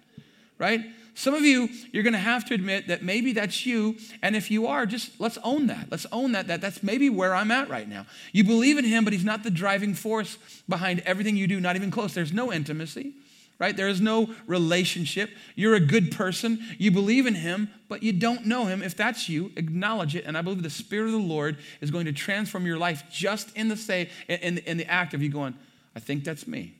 [0.58, 0.84] Right?
[1.14, 3.96] Some of you, you're going to have to admit that maybe that's you.
[4.22, 5.88] And if you are, just let's own that.
[5.90, 8.06] Let's own that, that that's maybe where I'm at right now.
[8.32, 11.76] You believe in him, but he's not the driving force behind everything you do, not
[11.76, 12.14] even close.
[12.14, 13.14] There's no intimacy,
[13.60, 13.76] right?
[13.76, 15.30] There is no relationship.
[15.54, 16.58] You're a good person.
[16.78, 18.82] You believe in him, but you don't know him.
[18.82, 20.24] If that's you, acknowledge it.
[20.24, 23.54] And I believe the Spirit of the Lord is going to transform your life just
[23.56, 25.54] in the say, in, in the act of you going,
[25.94, 26.74] I think that's me.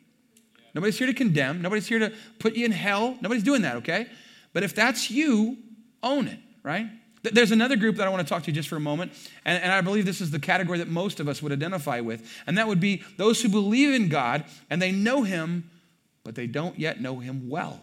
[0.75, 1.63] Nobody's here to condemn.
[1.63, 3.17] Nobody's here to put you in hell.
[3.21, 4.07] Nobody's doing that, okay?
[4.53, 5.59] But if that's you,
[6.03, 6.87] own it, right?
[7.23, 9.13] There's another group that I want to talk to you just for a moment,
[9.45, 12.27] and, and, I believe this is the category that most of us would identify with,
[12.47, 15.71] and that would be those who believe in God and they know Him,
[16.31, 17.83] but they don't yet know Him well,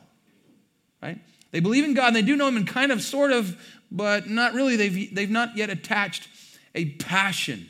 [1.03, 1.19] right?
[1.51, 4.29] They believe in God and they do know Him in kind of, sort of, but
[4.29, 4.77] not really.
[4.77, 6.29] They've, they've not yet attached
[6.73, 7.69] a passion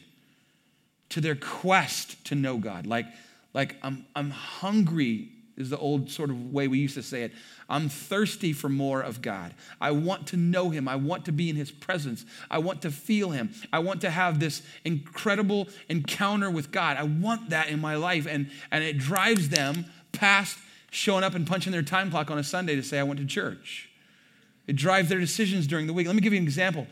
[1.10, 2.86] to their quest to know God.
[2.86, 3.08] Like,
[3.56, 7.32] like I'm, I'm hungry is the old sort of way we used to say it.
[7.68, 9.56] I'm thirsty for more of God.
[9.82, 10.88] I want to know Him.
[10.88, 12.24] I want to be in His presence.
[12.52, 13.52] I want to feel Him.
[13.74, 16.98] I want to have this incredible encounter with God.
[16.98, 18.28] I want that in my life.
[18.30, 20.60] And, and it drives them past
[20.92, 23.26] showing up and punching their time clock on a Sunday to say, I went to
[23.26, 23.90] church.
[24.68, 26.08] It drives their decisions during the week.
[26.08, 26.88] Let me give you an example.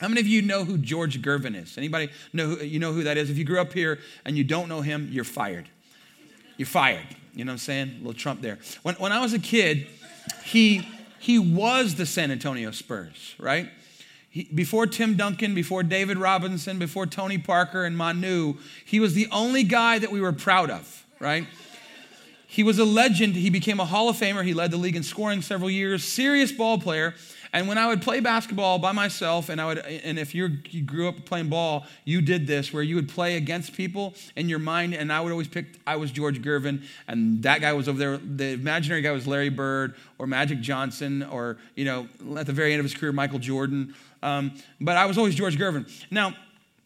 [0.00, 1.78] How many of you know who George Gervin is?
[1.78, 3.30] Anybody know who, you know who that is?
[3.30, 5.68] If you grew up here and you don't know him, you're fired.
[6.56, 7.06] You're fired.
[7.34, 7.88] You know what I'm saying?
[7.94, 8.58] A little Trump there.
[8.82, 9.86] When, when I was a kid,
[10.44, 10.86] he,
[11.20, 13.68] he was the San Antonio Spurs, right?
[14.28, 19.28] He, before Tim Duncan, before David Robinson, before Tony Parker and Manu, he was the
[19.30, 21.46] only guy that we were proud of, right?
[22.52, 23.34] He was a legend.
[23.34, 24.44] He became a Hall of Famer.
[24.44, 27.14] He led the league in scoring several years, serious ball player.
[27.54, 30.50] And when I would play basketball by myself, and I would, and if you
[30.82, 34.58] grew up playing ball, you did this where you would play against people in your
[34.58, 35.80] mind, and I would always pick.
[35.86, 38.18] I was George Gervin, and that guy was over there.
[38.18, 42.72] The imaginary guy was Larry Bird or Magic Johnson, or you know, at the very
[42.74, 43.94] end of his career, Michael Jordan.
[44.22, 45.90] Um, but I was always George Gervin.
[46.10, 46.34] Now,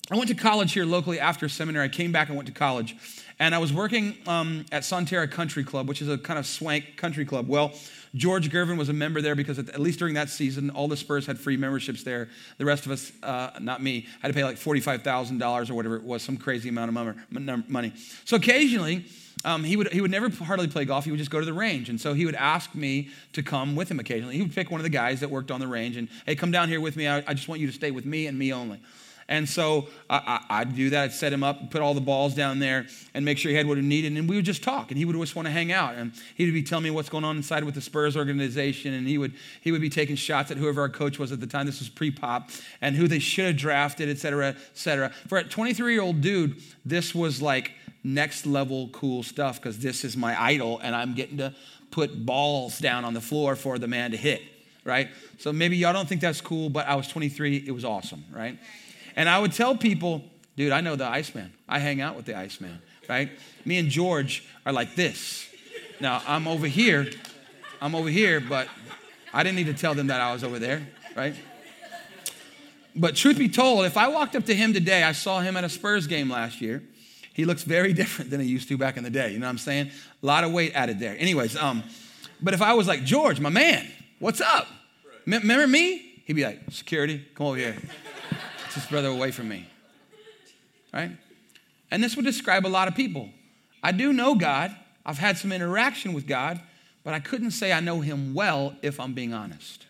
[0.08, 1.86] I went to college here locally after seminary.
[1.86, 2.96] I came back and went to college.
[3.40, 6.96] And I was working um, at Sonterra Country Club, which is a kind of swank
[6.96, 7.48] country club.
[7.48, 7.72] Well,
[8.14, 11.26] George Gervin was a member there because at least during that season, all the Spurs
[11.26, 12.28] had free memberships there.
[12.56, 16.04] The rest of us, uh, not me, had to pay like $45,000 or whatever it
[16.04, 17.92] was, some crazy amount of money.
[18.24, 19.06] So occasionally,
[19.44, 21.04] um, he, would, he would never hardly play golf.
[21.04, 21.90] He would just go to the range.
[21.90, 24.36] And so he would ask me to come with him occasionally.
[24.36, 26.52] He would pick one of the guys that worked on the range and, hey, come
[26.52, 27.08] down here with me.
[27.08, 28.80] I, I just want you to stay with me and me only.
[29.28, 31.04] And so I, would do that.
[31.04, 33.66] I'd set him up, put all the balls down there, and make sure he had
[33.66, 34.16] what he needed.
[34.16, 34.92] And we would just talk.
[34.92, 35.96] And he would just want to hang out.
[35.96, 38.94] And he would be telling me what's going on inside with the Spurs organization.
[38.94, 41.46] And he would he would be taking shots at whoever our coach was at the
[41.46, 41.66] time.
[41.66, 45.10] This was pre-pop, and who they should have drafted, et cetera, et cetera.
[45.26, 47.72] For a 23 year old dude, this was like
[48.04, 51.52] next level cool stuff because this is my idol, and I'm getting to
[51.90, 54.42] put balls down on the floor for the man to hit.
[54.84, 55.08] Right?
[55.38, 57.64] So maybe y'all don't think that's cool, but I was 23.
[57.66, 58.24] It was awesome.
[58.32, 58.56] Right?
[59.16, 60.22] And I would tell people,
[60.56, 61.52] dude, I know the Iceman.
[61.66, 63.30] I hang out with the Iceman, right?
[63.64, 65.48] Me and George are like this.
[66.00, 67.08] Now, I'm over here.
[67.80, 68.68] I'm over here, but
[69.32, 71.34] I didn't need to tell them that I was over there, right?
[72.94, 75.64] But truth be told, if I walked up to him today, I saw him at
[75.64, 76.82] a Spurs game last year.
[77.32, 79.32] He looks very different than he used to back in the day.
[79.32, 79.90] You know what I'm saying?
[80.22, 81.16] A lot of weight added there.
[81.18, 81.82] Anyways, um,
[82.42, 83.86] but if I was like, George, my man,
[84.18, 84.68] what's up?
[85.24, 86.22] Remember me?
[86.26, 87.76] He'd be like, security, come over here
[88.76, 89.68] this brother away from me.
[90.94, 91.10] Right?
[91.90, 93.30] And this would describe a lot of people.
[93.82, 96.60] I do know God, I've had some interaction with God,
[97.02, 99.86] but I couldn't say I know him well if I'm being honest.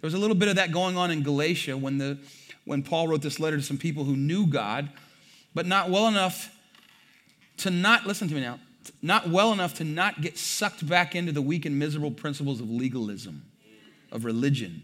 [0.00, 2.18] There was a little bit of that going on in Galatia when, the,
[2.64, 4.90] when Paul wrote this letter to some people who knew God,
[5.54, 6.54] but not well enough
[7.58, 8.60] to not, listen to me now,
[9.02, 12.70] not well enough to not get sucked back into the weak and miserable principles of
[12.70, 13.44] legalism,
[14.12, 14.82] of religion.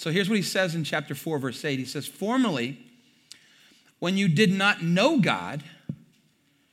[0.00, 1.78] So here's what he says in chapter 4, verse 8.
[1.78, 2.78] He says, Formerly,
[3.98, 5.62] when you did not know God,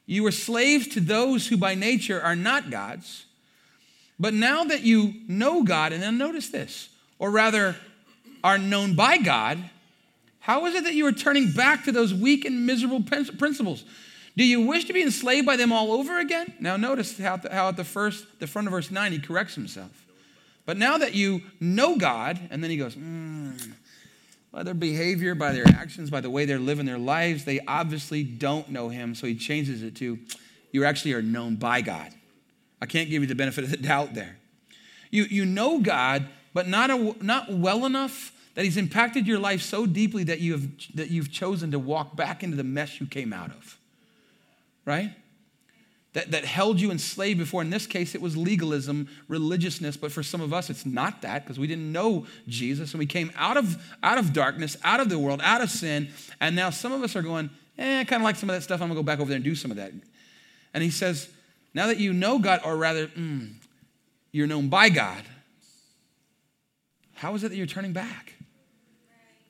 [0.06, 3.26] You were slaves to those who by nature are not gods.
[4.18, 6.88] But now that you know God, and then notice this,
[7.20, 7.76] or rather
[8.46, 9.58] are known by God,
[10.40, 13.84] how is it that you are turning back to those weak and miserable principles?
[14.38, 16.54] Do you wish to be enslaved by them all over again?
[16.62, 20.07] Now notice how, how at the first, the front of verse 9, he corrects himself.
[20.68, 23.72] But now that you know God, and then he goes, mm,
[24.52, 28.26] by their behavior, by their actions, by the way they're living their lives, they obviously
[28.26, 29.16] don't know him.
[29.16, 30.20] So he changes it to,
[30.74, 32.12] you actually are known by God.
[32.82, 34.38] I can't give you the benefit of the doubt there.
[35.10, 39.62] You, you know God, but not, a, not well enough that he's impacted your life
[39.62, 43.08] so deeply that, you have, that you've chosen to walk back into the mess you
[43.08, 43.78] came out of.
[44.84, 45.12] Right?
[46.18, 47.62] That, that held you enslaved before.
[47.62, 51.44] In this case, it was legalism, religiousness, but for some of us, it's not that
[51.44, 55.10] because we didn't know Jesus and we came out of, out of darkness, out of
[55.10, 58.24] the world, out of sin, and now some of us are going, eh, kind of
[58.24, 58.82] like some of that stuff.
[58.82, 59.92] I'm going to go back over there and do some of that.
[60.74, 61.30] And he says,
[61.76, 63.54] now that you know God, or rather, mm,
[64.32, 65.24] you're known by God,
[67.14, 68.34] how is it that you're turning back?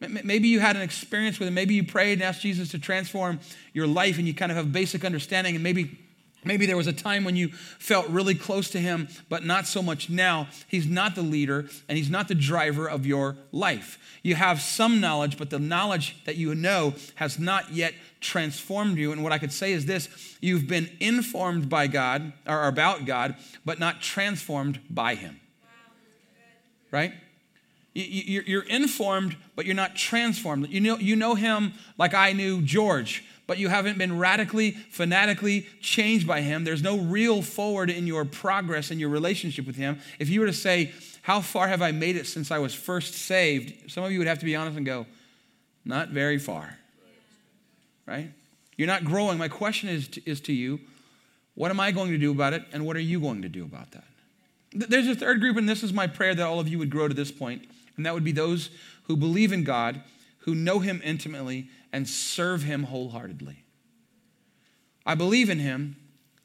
[0.02, 1.54] Maybe you had an experience with him.
[1.54, 3.40] Maybe you prayed and asked Jesus to transform
[3.72, 5.56] your life and you kind of have basic understanding.
[5.56, 5.98] And maybe,
[6.48, 9.82] maybe there was a time when you felt really close to him, but not so
[9.82, 10.48] much now.
[10.68, 14.00] He's not the leader and he's not the driver of your life.
[14.24, 19.12] You have some knowledge, but the knowledge that you know has not yet transformed you.
[19.12, 20.10] And what I could say is this
[20.42, 25.40] you've been informed by God or about God, but not transformed by Him.
[26.92, 27.14] Right?
[27.94, 30.70] You're informed, but you're not transformed.
[30.70, 35.62] You know, you know Him like I knew George, but you haven't been radically, fanatically
[35.82, 36.64] changed by Him.
[36.64, 40.00] There's no real forward in your progress in your relationship with Him.
[40.20, 40.92] If you were to say,
[41.24, 43.90] How far have I made it since I was first saved?
[43.90, 45.06] Some of you would have to be honest and go,
[45.86, 46.78] Not very far
[48.08, 48.32] right?
[48.78, 49.38] You're not growing.
[49.38, 50.80] My question is to, is to you
[51.54, 53.64] what am I going to do about it, and what are you going to do
[53.64, 54.04] about that?
[54.72, 57.08] There's a third group, and this is my prayer that all of you would grow
[57.08, 58.70] to this point, and that would be those
[59.04, 60.04] who believe in God,
[60.40, 63.64] who know Him intimately, and serve Him wholeheartedly.
[65.06, 65.96] I believe in Him,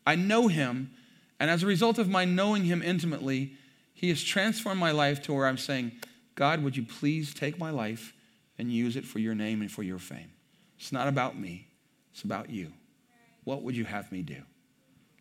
[0.06, 0.92] I know Him,
[1.40, 3.54] and as a result of my knowing Him intimately,
[3.94, 5.92] He has transformed my life to where I'm saying,
[6.34, 8.14] God, would you please take my life
[8.58, 10.30] and use it for your name and for your fame?
[10.78, 11.66] It's not about me,
[12.12, 12.72] it's about you.
[13.44, 14.42] What would you have me do?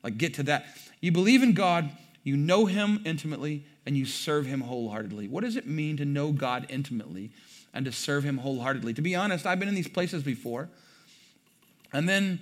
[0.04, 0.66] Like, get to that.
[1.00, 1.90] You believe in God,
[2.24, 5.28] you know Him intimately, and you serve Him wholeheartedly.
[5.28, 7.32] What does it mean to know God intimately
[7.74, 8.94] and to serve Him wholeheartedly?
[8.96, 10.70] To be honest, I've been in these places before,
[11.94, 12.40] and then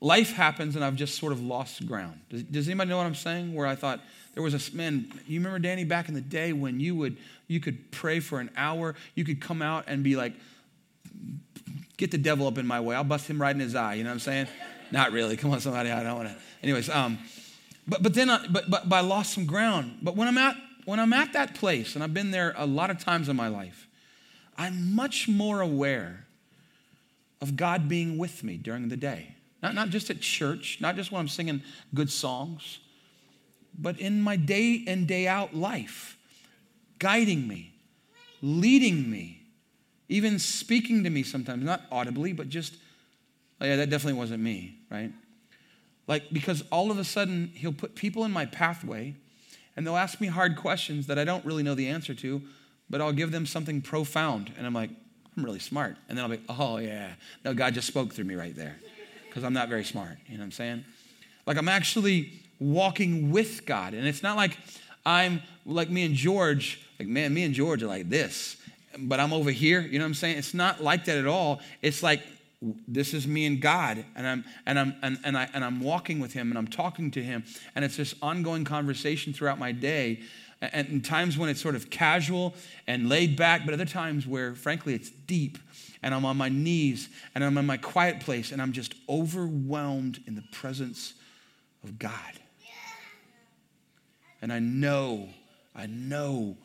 [0.00, 2.20] life happens and I've just sort of lost ground.
[2.30, 3.54] Does, does, anybody know what I'm saying?
[3.54, 4.00] Where I thought
[4.34, 7.16] there was a man, you remember Danny back in the day when you would
[7.48, 10.32] you could pray for an hour, you could come out and be like
[11.96, 12.96] get the devil up in my way.
[12.96, 13.94] I'll bust him right in his eye.
[13.94, 14.46] You know what I'm saying?
[14.90, 15.36] Not really.
[15.36, 15.90] Come on, somebody.
[15.90, 16.36] I don't want to.
[16.62, 17.18] Anyways, um,
[17.86, 19.98] but but then I, but, but but I lost some ground.
[20.02, 22.90] But when I'm at when I'm at that place, and I've been there a lot
[22.90, 23.86] of times in my life,
[24.56, 26.26] I'm much more aware
[27.40, 29.34] of God being with me during the day.
[29.62, 31.62] Not, not just at church, not just when I'm singing
[31.94, 32.78] good songs,
[33.78, 36.16] but in my day in, day out life,
[36.98, 37.72] guiding me,
[38.42, 39.42] leading me,
[40.08, 42.74] even speaking to me sometimes, not audibly, but just,
[43.60, 45.12] oh yeah, that definitely wasn't me, right?
[46.06, 49.14] Like, because all of a sudden, he'll put people in my pathway
[49.76, 52.42] and they'll ask me hard questions that I don't really know the answer to,
[52.90, 54.52] but I'll give them something profound.
[54.58, 54.90] And I'm like,
[55.36, 55.96] I'm really smart.
[56.08, 57.12] And then I'll be, oh, yeah.
[57.44, 58.76] No, God just spoke through me right there
[59.28, 60.18] because I'm not very smart.
[60.26, 60.84] You know what I'm saying?
[61.46, 63.94] Like, I'm actually walking with God.
[63.94, 64.58] And it's not like
[65.06, 68.56] I'm like me and George, like, man, me and George are like this
[68.98, 69.80] but I'm over here.
[69.80, 70.38] You know what I'm saying?
[70.38, 71.60] It's not like that at all.
[71.82, 72.22] It's like
[72.86, 76.20] this is me and God, and I'm and I'm and, and I and I'm walking
[76.20, 80.20] with Him, and I'm talking to Him, and it's this ongoing conversation throughout my day.
[80.60, 82.54] And, times when it's sort of casual
[82.86, 85.56] and laid back, but other times where, frankly, it's deep,
[86.02, 90.20] and I'm on my knees, and I'm in my quiet place, and I'm just overwhelmed
[90.26, 91.14] in the presence
[91.82, 92.12] of God.
[94.42, 95.28] And I know,
[95.74, 96.56] I know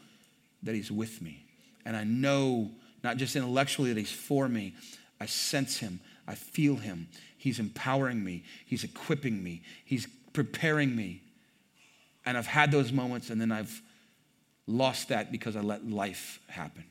[0.64, 1.46] that He's with me.
[1.86, 2.72] And I know,
[3.04, 4.74] not just intellectually, that He's for me.
[5.20, 6.00] I sense Him.
[6.28, 7.08] I feel Him.
[7.38, 8.44] He's empowering me.
[8.66, 9.62] He's equipping me.
[9.84, 11.22] He's preparing me.
[12.26, 13.82] And I've had those moments, and then I've
[14.68, 16.86] lost that because I let life happen.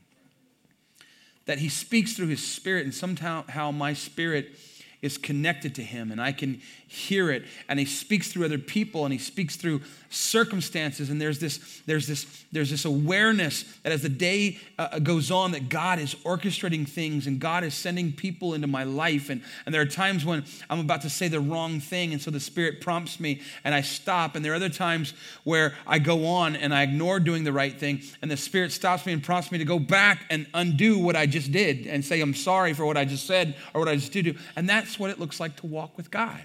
[1.47, 4.57] That He speaks through His Spirit, and somehow how my spirit
[5.05, 9.05] is connected to him and I can hear it and he speaks through other people
[9.05, 14.03] and he speaks through circumstances and there's this there's this there's this awareness that as
[14.03, 18.55] the day uh, goes on that God is orchestrating things and God is sending people
[18.55, 21.81] into my life and and there are times when I'm about to say the wrong
[21.81, 25.13] thing and so the spirit prompts me and I stop and there are other times
[25.43, 29.05] where I go on and I ignore doing the right thing and the spirit stops
[29.05, 32.21] me and prompts me to go back and undo what I just did and say
[32.21, 35.11] I'm sorry for what I just said or what I just did and that's what
[35.11, 36.43] it looks like to walk with God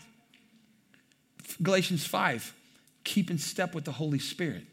[1.62, 2.54] Galatians 5,
[3.04, 4.64] keep in step with the Holy Spirit.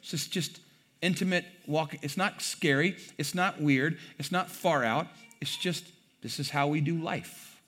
[0.00, 0.60] It's just, just
[1.02, 2.00] intimate walking.
[2.02, 2.96] It's not scary.
[3.18, 3.98] It's not weird.
[4.18, 5.08] It's not far out.
[5.40, 5.84] It's just,
[6.22, 7.60] this is how we do life.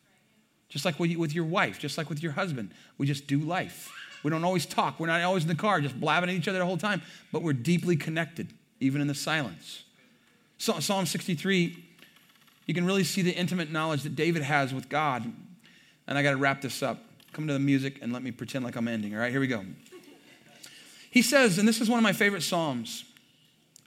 [0.68, 2.72] Just like with your wife, just like with your husband.
[2.98, 3.90] We just do life.
[4.22, 4.98] We don't always talk.
[4.98, 7.42] We're not always in the car just blabbing at each other the whole time, but
[7.42, 9.84] we're deeply connected, even in the silence.
[10.58, 11.84] Psalm 63,
[12.66, 15.24] you can really see the intimate knowledge that David has with God.
[16.06, 16.98] And I got to wrap this up.
[17.32, 19.14] Come to the music and let me pretend like I'm ending.
[19.14, 19.64] All right, here we go.
[21.10, 23.04] He says, and this is one of my favorite Psalms.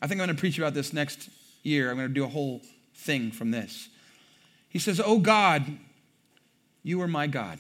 [0.02, 1.30] I think I'm going to preach about this next
[1.64, 1.90] year.
[1.90, 2.62] I'm going to do a whole
[2.96, 3.90] thing from this.
[4.70, 5.66] He says, Oh God,
[6.84, 7.60] you are my God.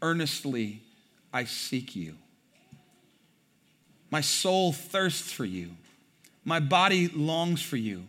[0.00, 0.82] Earnestly
[1.32, 2.14] I seek you.
[4.10, 5.70] My soul thirsts for you.
[6.44, 8.04] My body longs for you.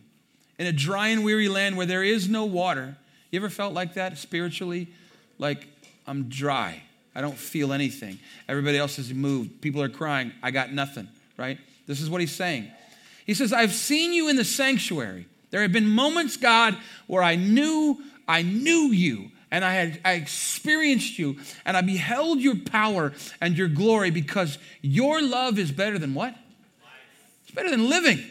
[0.60, 2.94] In a dry and weary land where there is no water.
[3.30, 4.88] You ever felt like that spiritually?
[5.38, 5.66] Like
[6.06, 6.82] I'm dry.
[7.14, 8.18] I don't feel anything.
[8.46, 9.62] Everybody else has moved.
[9.62, 10.32] People are crying.
[10.42, 11.08] I got nothing,
[11.38, 11.56] right?
[11.86, 12.70] This is what he's saying.
[13.24, 15.26] He says, I've seen you in the sanctuary.
[15.50, 17.98] There have been moments, God, where I knew,
[18.28, 23.56] I knew you and I had I experienced you and I beheld your power and
[23.56, 26.34] your glory because your love is better than what?
[27.44, 28.22] It's better than living.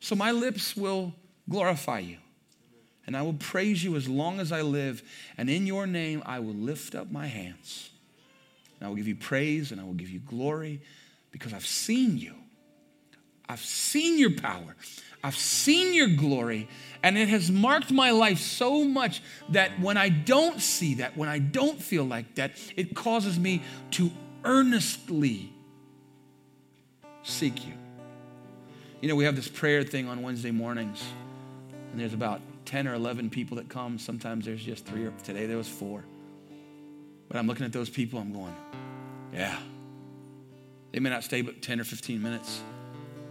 [0.00, 1.12] So my lips will
[1.48, 2.18] glorify you.
[3.06, 5.02] And I will praise you as long as I live.
[5.36, 7.90] And in your name, I will lift up my hands.
[8.78, 10.80] And I will give you praise and I will give you glory
[11.30, 12.34] because I've seen you.
[13.48, 14.74] I've seen your power.
[15.22, 16.68] I've seen your glory.
[17.02, 21.28] And it has marked my life so much that when I don't see that, when
[21.28, 24.10] I don't feel like that, it causes me to
[24.44, 25.52] earnestly
[27.22, 27.74] seek you.
[29.00, 31.02] You know, we have this prayer thing on Wednesday mornings,
[31.94, 34.00] and there's about 10 or 11 people that come.
[34.00, 36.04] Sometimes there's just three, or today there was four.
[37.28, 38.52] But I'm looking at those people, I'm going,
[39.32, 39.56] yeah.
[40.90, 42.62] They may not stay but 10 or 15 minutes,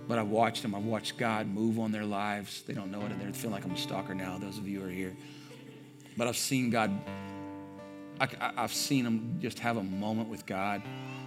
[0.08, 0.76] but I've watched them.
[0.76, 2.62] I've watched God move on their lives.
[2.62, 4.80] They don't know it, and they're feeling like I'm a stalker now, those of you
[4.80, 5.14] who are here.
[6.16, 6.90] But I've seen God,
[8.22, 10.82] I, have seen them just have a moment with God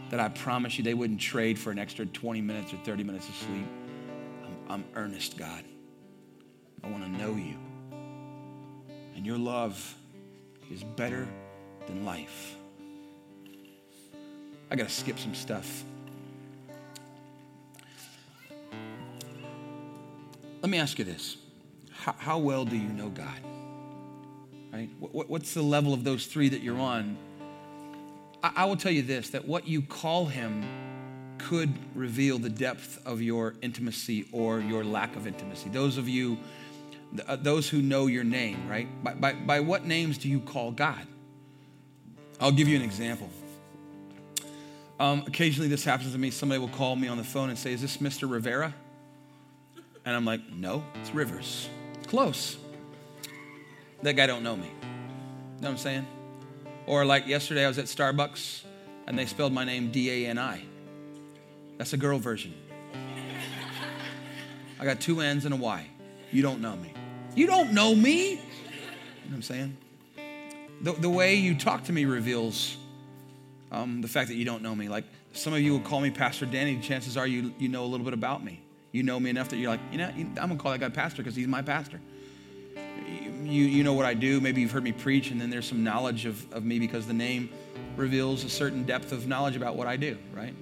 [0.09, 3.29] that I promise you they wouldn't trade for an extra 20 minutes or 30 minutes
[3.29, 3.67] of sleep.
[4.43, 5.65] I'm, I'm earnest, God.
[6.87, 7.57] I want to know you.
[9.17, 9.97] And your love
[10.71, 11.27] is better
[11.89, 12.55] than life.
[14.71, 15.83] I got to skip some stuff.
[20.63, 21.39] Let me ask you this
[21.91, 23.41] how, how well do you know God?
[24.73, 24.89] Right?
[25.01, 27.17] What, what's the level of those three that you're on?
[28.45, 30.65] I, I will tell you this that what you call Him
[31.39, 35.69] could reveal the depth of your intimacy or your lack of intimacy.
[35.69, 36.39] Those of you
[37.13, 38.89] those who know your name, right?
[39.03, 41.07] By, by, by what names do you call God?
[42.41, 43.31] I'll give you an example.
[44.99, 46.31] Um, occasionally, this happens to me.
[46.31, 48.31] Somebody will call me on the phone and say, Is this Mr.
[48.31, 48.75] Rivera?
[50.05, 51.69] And I'm like, No, it's Rivers.
[52.07, 52.57] Close.
[54.03, 54.71] That guy don't know me.
[55.61, 56.07] Know what I'm saying?
[56.87, 58.63] Or like yesterday, I was at Starbucks
[59.07, 60.63] and they spelled my name D A N I.
[61.79, 62.55] That's a girl version.
[64.79, 65.87] I got two N's and a Y.
[66.31, 66.93] You don't know me.
[67.37, 68.31] You don't know me.
[68.31, 68.43] You know
[69.29, 69.77] what I'm saying?
[70.81, 72.79] The, the way you talk to me reveals
[73.71, 74.89] um, the fact that you don't know me.
[74.89, 76.81] Like some of you will call me Pastor Danny.
[76.81, 78.63] Chances are you, you know a little bit about me.
[78.91, 80.89] You know me enough that you're like, you know, I'm going to call that guy
[80.89, 82.01] pastor because he's my pastor.
[83.43, 84.41] You, you know what I do.
[84.41, 87.13] Maybe you've heard me preach, and then there's some knowledge of, of me because the
[87.13, 87.51] name
[87.97, 90.55] reveals a certain depth of knowledge about what I do, right?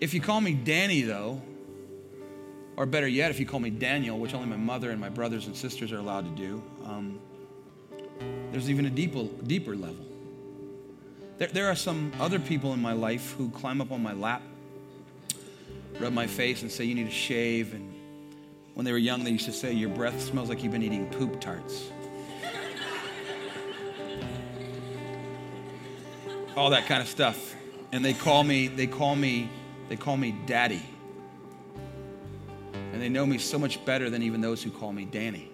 [0.00, 1.40] If you call me Danny, though,
[2.76, 5.46] or better yet, if you call me Daniel, which only my mother and my brothers
[5.46, 7.20] and sisters are allowed to do, um,
[8.50, 10.04] there's even a deeper, deeper level.
[11.38, 14.42] There, there are some other people in my life who climb up on my lap,
[16.00, 17.74] rub my face, and say, You need to shave.
[17.74, 17.92] And
[18.74, 21.08] when they were young, they used to say, Your breath smells like you've been eating
[21.10, 21.90] poop tarts.
[26.56, 27.54] All that kind of stuff.
[27.90, 29.50] And they call me, they call me,
[29.88, 30.82] they call me daddy.
[32.94, 35.50] And they know me so much better than even those who call me Danny.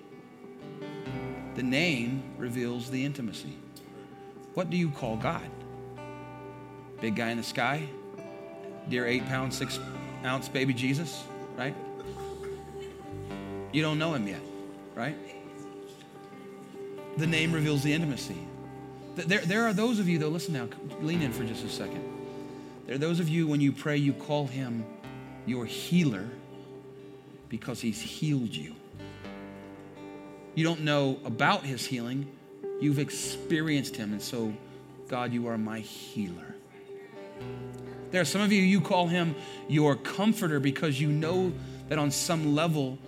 [1.55, 3.57] The name reveals the intimacy.
[4.53, 5.49] What do you call God?
[7.01, 7.89] Big guy in the sky?
[8.91, 9.81] Dear eight pound, six
[10.23, 11.25] ounce baby Jesus,
[11.57, 11.75] right?
[13.73, 14.43] You don't know him yet,
[14.95, 15.17] right?
[17.17, 18.37] The name reveals the intimacy.
[19.17, 20.69] There, there are those of you, though, listen now,
[21.01, 22.05] lean in for just a second.
[22.85, 24.85] There are those of you, when you pray, you call him
[25.47, 26.29] your healer
[27.51, 28.75] because he's healed you.
[30.55, 32.27] You don't know about his healing,
[32.81, 34.13] you've experienced him.
[34.13, 34.55] And so,
[35.09, 36.55] God, you are my healer.
[38.11, 39.35] There are some of you, you call him
[39.69, 41.53] your comforter because you know
[41.89, 42.99] that on some level,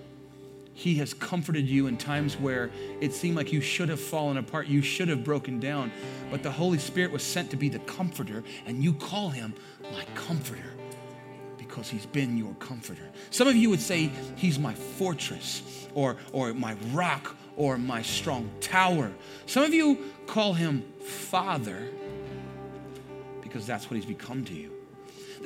[0.75, 2.71] he has comforted you in times where
[3.01, 5.93] it seemed like you should have fallen apart, you should have broken down.
[6.31, 9.55] But the Holy Spirit was sent to be the comforter, and you call him
[9.93, 10.72] my comforter
[11.73, 13.09] because he's been your comforter.
[13.31, 18.51] Some of you would say he's my fortress or, or my rock or my strong
[18.61, 19.11] tower.
[19.47, 21.89] Some of you call him father
[23.41, 24.71] because that's what he's become to you.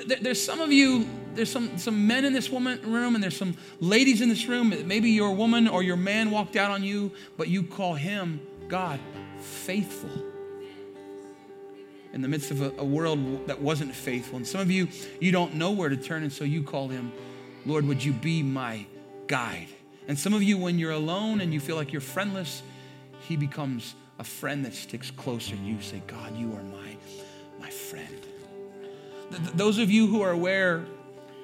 [0.04, 3.56] There's some of you, there's some, some men in this woman room, and there's some
[3.78, 4.74] ladies in this room.
[4.86, 8.98] Maybe your woman or your man walked out on you, but you call him, God,
[9.38, 10.10] faithful
[12.16, 14.38] in the midst of a, a, world that wasn't faithful.
[14.38, 14.88] And some of you,
[15.20, 17.12] you don't know where to turn, and so you call him,
[17.66, 18.86] Lord, would you be my
[19.26, 19.68] guide?
[20.08, 22.62] And some of you, when you're alone and you feel like you're friendless,
[23.28, 25.56] he becomes a friend that sticks closer.
[25.56, 26.96] You say, God, you are my,
[27.60, 28.26] my friend.
[29.30, 30.86] Th- those of you who are aware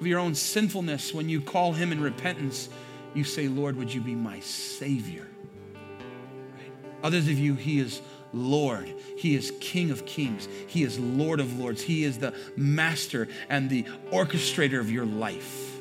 [0.00, 2.70] of your own sinfulness, when you call him in repentance,
[3.12, 5.28] you say, Lord, would you be my Savior?
[5.74, 6.72] Right?
[7.02, 8.00] Others of you, he is
[8.32, 8.92] Lord.
[9.16, 10.48] He is King of kings.
[10.66, 11.82] He is Lord of lords.
[11.82, 15.76] He is the master and the orchestrator of your life.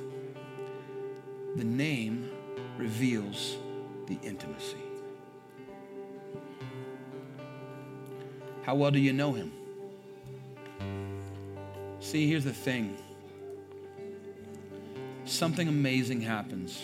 [1.56, 2.30] The name
[2.78, 3.58] reveals
[4.08, 4.78] the intimacy.
[8.64, 9.52] How well do you know him?
[12.00, 12.98] See, here's the thing
[15.26, 16.82] something amazing happens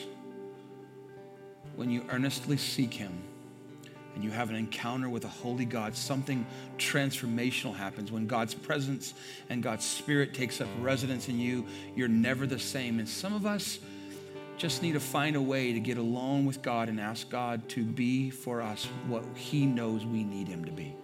[1.76, 3.27] when you earnestly seek him
[4.18, 6.44] and you have an encounter with a holy God, something
[6.80, 8.12] transformational happens.
[8.12, 9.14] When God's presence
[9.48, 12.98] and God's spirit takes up residence in you, you're never the same.
[12.98, 13.78] And some of us
[14.58, 17.84] just need to find a way to get alone with God and ask God to
[17.84, 20.96] be for us what He knows we need Him to be.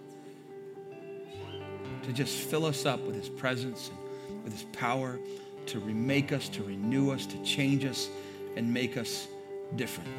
[2.02, 3.92] To just fill us up with His presence
[4.28, 5.20] and with His power,
[5.66, 8.08] to remake us, to renew us, to change us,
[8.56, 9.28] and make us
[9.76, 10.10] different.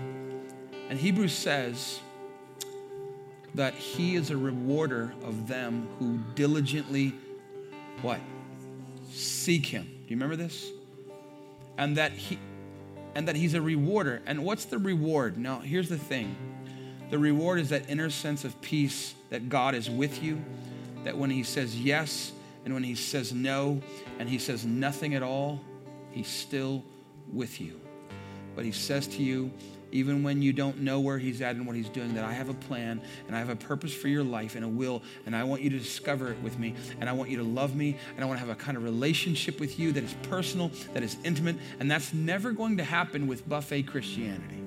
[0.90, 2.00] And Hebrews says,
[3.56, 7.14] that he is a rewarder of them who diligently
[8.02, 8.20] what?
[9.12, 9.84] Seek him.
[9.84, 10.70] Do you remember this?
[11.78, 12.38] And that he
[13.16, 14.22] and that he's a rewarder.
[14.26, 15.38] And what's the reward?
[15.38, 16.36] Now, here's the thing.
[17.10, 20.44] The reward is that inner sense of peace that God is with you,
[21.06, 22.34] that when he says yes
[22.66, 23.82] and when he says no
[24.20, 25.62] and he says nothing at all,
[26.12, 26.84] he's still
[27.32, 27.80] with you.
[28.54, 29.50] But he says to you,
[29.96, 32.50] even when you don't know where He's at and what He's doing, that I have
[32.50, 35.44] a plan and I have a purpose for your life and a will, and I
[35.46, 38.24] want you to discover it with me, and I want you to love me, and
[38.24, 41.18] I want to have a kind of relationship with you that is personal, that is
[41.24, 44.62] intimate, and that's never going to happen with buffet Christianity.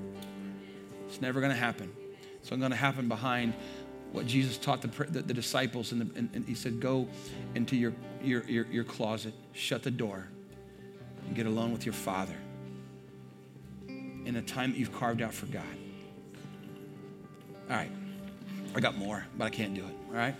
[1.08, 1.92] It's never going to happen.
[2.40, 3.52] It's going to happen behind
[4.12, 7.06] what Jesus taught the, the, the disciples, and, the, and, and, He said, Go
[7.54, 10.26] into your, your, your, your closet, shut the door,
[11.26, 12.36] and get alone with your Father
[14.28, 15.64] in a time that you've carved out for God.
[17.70, 17.90] All right.
[18.76, 19.94] I got more, but I can't do it.
[20.10, 20.34] All right.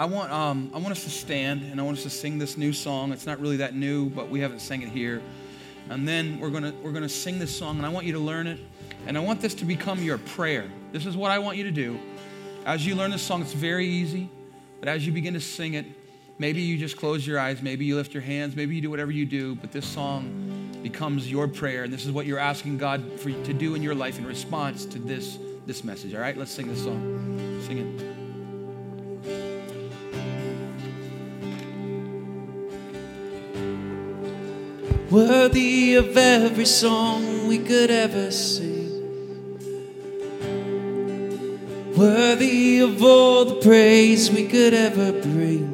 [0.00, 2.56] I want, um, I want us to stand and I want us to sing this
[2.58, 3.12] new song.
[3.12, 5.22] It's not really that new, but we haven't sang it here.
[5.88, 8.46] And then we're gonna we're gonna sing this song, and I want you to learn
[8.46, 8.58] it.
[9.06, 10.68] And I want this to become your prayer.
[10.92, 12.00] This is what I want you to do.
[12.64, 14.30] As you learn this song, it's very easy.
[14.80, 15.86] But as you begin to sing it,
[16.38, 19.12] maybe you just close your eyes, maybe you lift your hands, maybe you do whatever
[19.12, 21.82] you do, but this song becomes your prayer.
[21.82, 24.84] And this is what you're asking God for to do in your life in response
[24.84, 26.14] to this, this message.
[26.14, 27.00] All right, let's sing this song.
[27.66, 28.14] Sing it.
[35.10, 38.84] Worthy of every song we could ever sing.
[41.96, 45.73] Worthy of all the praise we could ever bring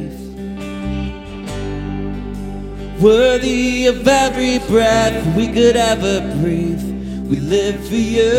[3.01, 6.83] worthy of every breath we could ever breathe.
[7.27, 8.31] We live for you.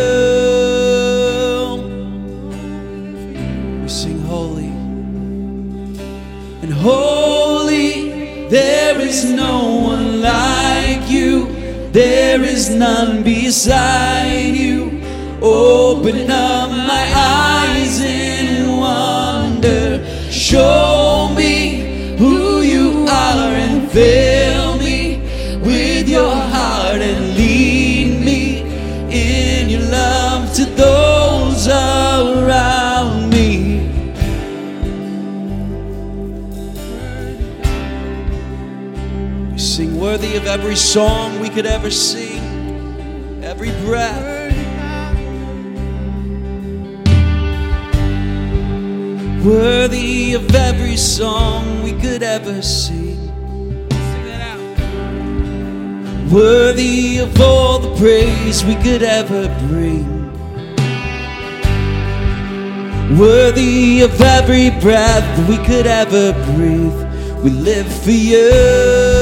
[3.83, 4.73] We sing holy.
[6.63, 11.47] And holy, there is no one like you.
[11.91, 15.03] There is none beside you.
[15.43, 20.05] Open up my eyes in wonder.
[20.31, 20.92] Show
[40.13, 44.23] worthy of every song we could ever sing, every breath.
[49.43, 53.17] Worthy of every song we could ever sing.
[53.89, 56.31] Sing that out.
[56.31, 60.07] Worthy of all the praise we could ever bring.
[63.19, 67.01] Worthy of every breath we could ever breathe.
[67.43, 69.22] We live for you.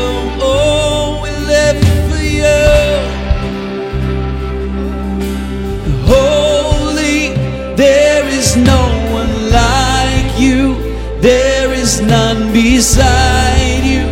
[8.55, 8.81] no
[9.11, 10.75] one like you.
[11.21, 14.05] There is none beside you.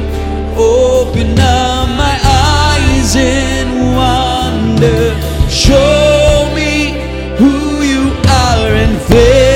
[0.56, 5.16] Open up my eyes in wonder.
[5.50, 6.92] Show me
[7.38, 9.49] who you are and faith.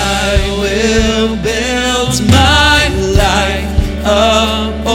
[0.00, 2.80] I will build my
[3.22, 4.87] life up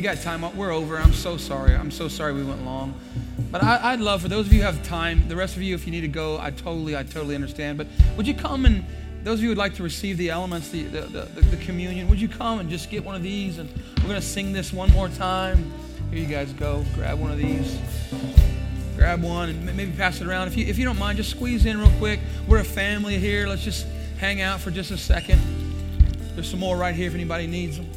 [0.00, 0.96] you got time, we're over.
[0.96, 1.74] I'm so sorry.
[1.74, 2.94] I'm so sorry we went long.
[3.50, 5.74] But I, would love for those of you who have time, the rest of you,
[5.74, 7.76] if you need to go, I totally, I totally understand.
[7.76, 7.86] But
[8.16, 8.82] would you come and
[9.24, 12.08] those of you who would like to receive the elements, the, the, the, the communion,
[12.08, 13.58] would you come and just get one of these?
[13.58, 15.70] And we're going to sing this one more time.
[16.10, 16.82] Here you guys go.
[16.94, 17.78] Grab one of these.
[18.96, 20.48] Grab one and maybe pass it around.
[20.48, 22.20] If you, if you don't mind, just squeeze in real quick.
[22.48, 23.46] We're a family here.
[23.46, 23.86] Let's just
[24.18, 25.42] hang out for just a second.
[26.34, 27.89] There's some more right here if anybody needs them.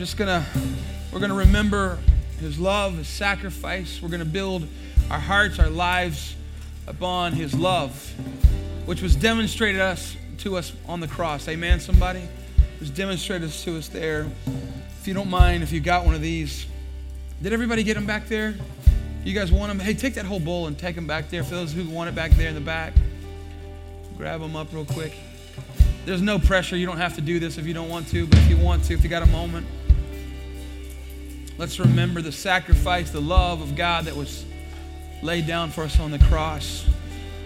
[0.00, 0.46] We're just gonna
[1.12, 1.98] we're gonna remember
[2.38, 4.00] his love, his sacrifice.
[4.00, 4.66] We're gonna build
[5.10, 6.36] our hearts, our lives
[6.86, 7.92] upon his love,
[8.86, 11.46] which was demonstrated us to us on the cross.
[11.48, 12.20] Amen, somebody?
[12.20, 14.26] It was demonstrated to us there.
[14.98, 16.64] If you don't mind, if you got one of these,
[17.42, 18.54] did everybody get them back there?
[19.22, 19.80] You guys want them?
[19.80, 21.44] Hey, take that whole bowl and take them back there.
[21.44, 22.94] For those who want it back there in the back,
[24.16, 25.14] grab them up real quick.
[26.06, 26.78] There's no pressure.
[26.78, 28.84] You don't have to do this if you don't want to, but if you want
[28.84, 29.66] to, if you got a moment,
[31.60, 34.46] let's remember the sacrifice, the love of God that was
[35.20, 36.86] laid down for us on the cross.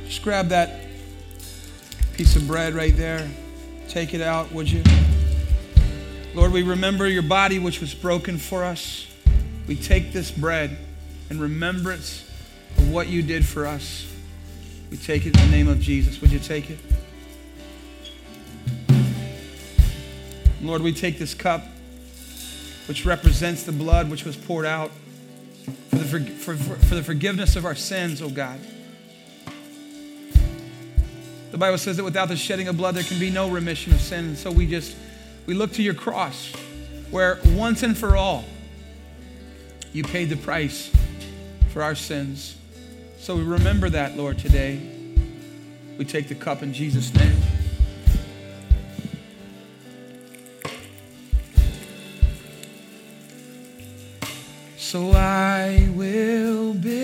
[0.06, 0.82] Just grab that
[2.12, 3.28] piece of bread right there.
[3.88, 4.84] Take it out, would you?
[6.32, 9.08] Lord, we remember your body which was broken for us.
[9.66, 10.78] We take this bread
[11.28, 12.22] in remembrance
[12.78, 14.06] of what you did for us.
[14.92, 16.20] We take it in the name of Jesus.
[16.20, 16.78] Would you take it?
[20.62, 21.64] Lord, we take this cup,
[22.86, 24.90] which represents the blood which was poured out
[25.88, 28.60] for the, for, for, for the forgiveness of our sins, oh God.
[31.50, 34.00] The Bible says that without the shedding of blood, there can be no remission of
[34.00, 34.24] sin.
[34.24, 34.96] And so we just,
[35.46, 36.52] we look to your cross,
[37.12, 38.44] where once and for all,
[39.92, 40.90] you paid the price
[41.68, 42.56] for our sins.
[43.18, 44.80] So we remember that, Lord, today.
[45.96, 47.43] We take the cup in Jesus' name.
[54.94, 57.03] So I will build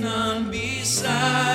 [0.00, 1.53] none besides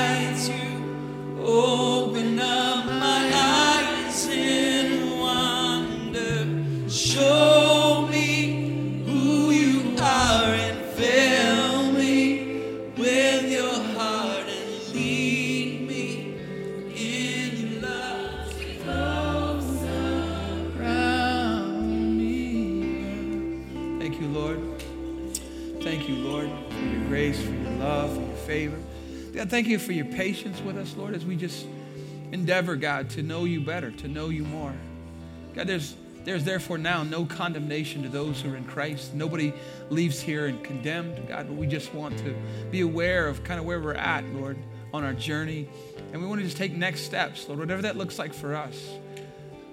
[29.50, 31.66] thank you for your patience with us, Lord, as we just
[32.32, 34.74] endeavor, God, to know you better, to know you more.
[35.56, 39.16] God, there's there's therefore now no condemnation to those who are in Christ.
[39.16, 39.54] Nobody
[39.90, 42.36] leaves here and condemned, God, but we just want to
[42.70, 44.58] be aware of kind of where we're at, Lord,
[44.94, 45.68] on our journey.
[46.12, 48.92] And we want to just take next steps, Lord, whatever that looks like for us.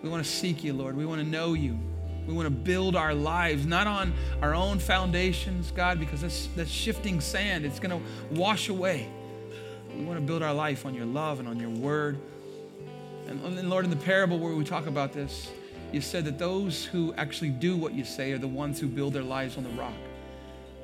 [0.02, 0.96] We want to seek you, Lord.
[0.96, 1.78] We want to know you.
[2.26, 6.70] We want to build our lives not on our own foundations, God, because that's, that's
[6.70, 7.66] shifting sand.
[7.66, 9.10] It's going to wash away.
[9.96, 12.18] We want to build our life on your love and on your word.
[13.28, 15.50] And, and Lord, in the parable where we talk about this,
[15.92, 19.14] you said that those who actually do what you say are the ones who build
[19.14, 19.94] their lives on the rock.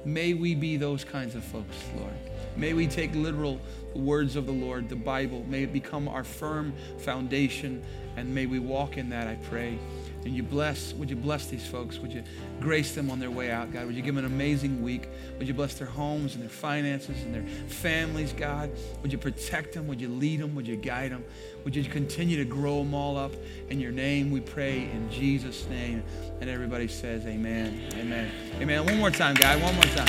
[0.04, 2.14] May we be those kinds of folks, Lord.
[2.56, 3.60] May we take literal
[3.92, 5.44] the words of the Lord, the Bible.
[5.48, 7.84] May it become our firm foundation,
[8.16, 9.78] and may we walk in that, I pray.
[10.24, 11.98] And you bless, would you bless these folks?
[11.98, 12.22] Would you
[12.60, 13.86] grace them on their way out, God?
[13.86, 15.08] Would you give them an amazing week?
[15.38, 18.70] Would you bless their homes and their finances and their families, God?
[19.02, 19.88] Would you protect them?
[19.88, 20.54] Would you lead them?
[20.54, 21.24] Would you guide them?
[21.64, 23.32] Would you continue to grow them all up?
[23.68, 26.04] In your name we pray, in Jesus' name.
[26.40, 27.82] And everybody says, Amen.
[27.94, 28.30] Amen.
[28.60, 28.84] Amen.
[28.84, 29.60] One more time, God.
[29.60, 30.08] One more time.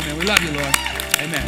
[0.00, 0.18] Amen.
[0.18, 0.74] We love you, Lord.
[1.20, 1.38] Amen.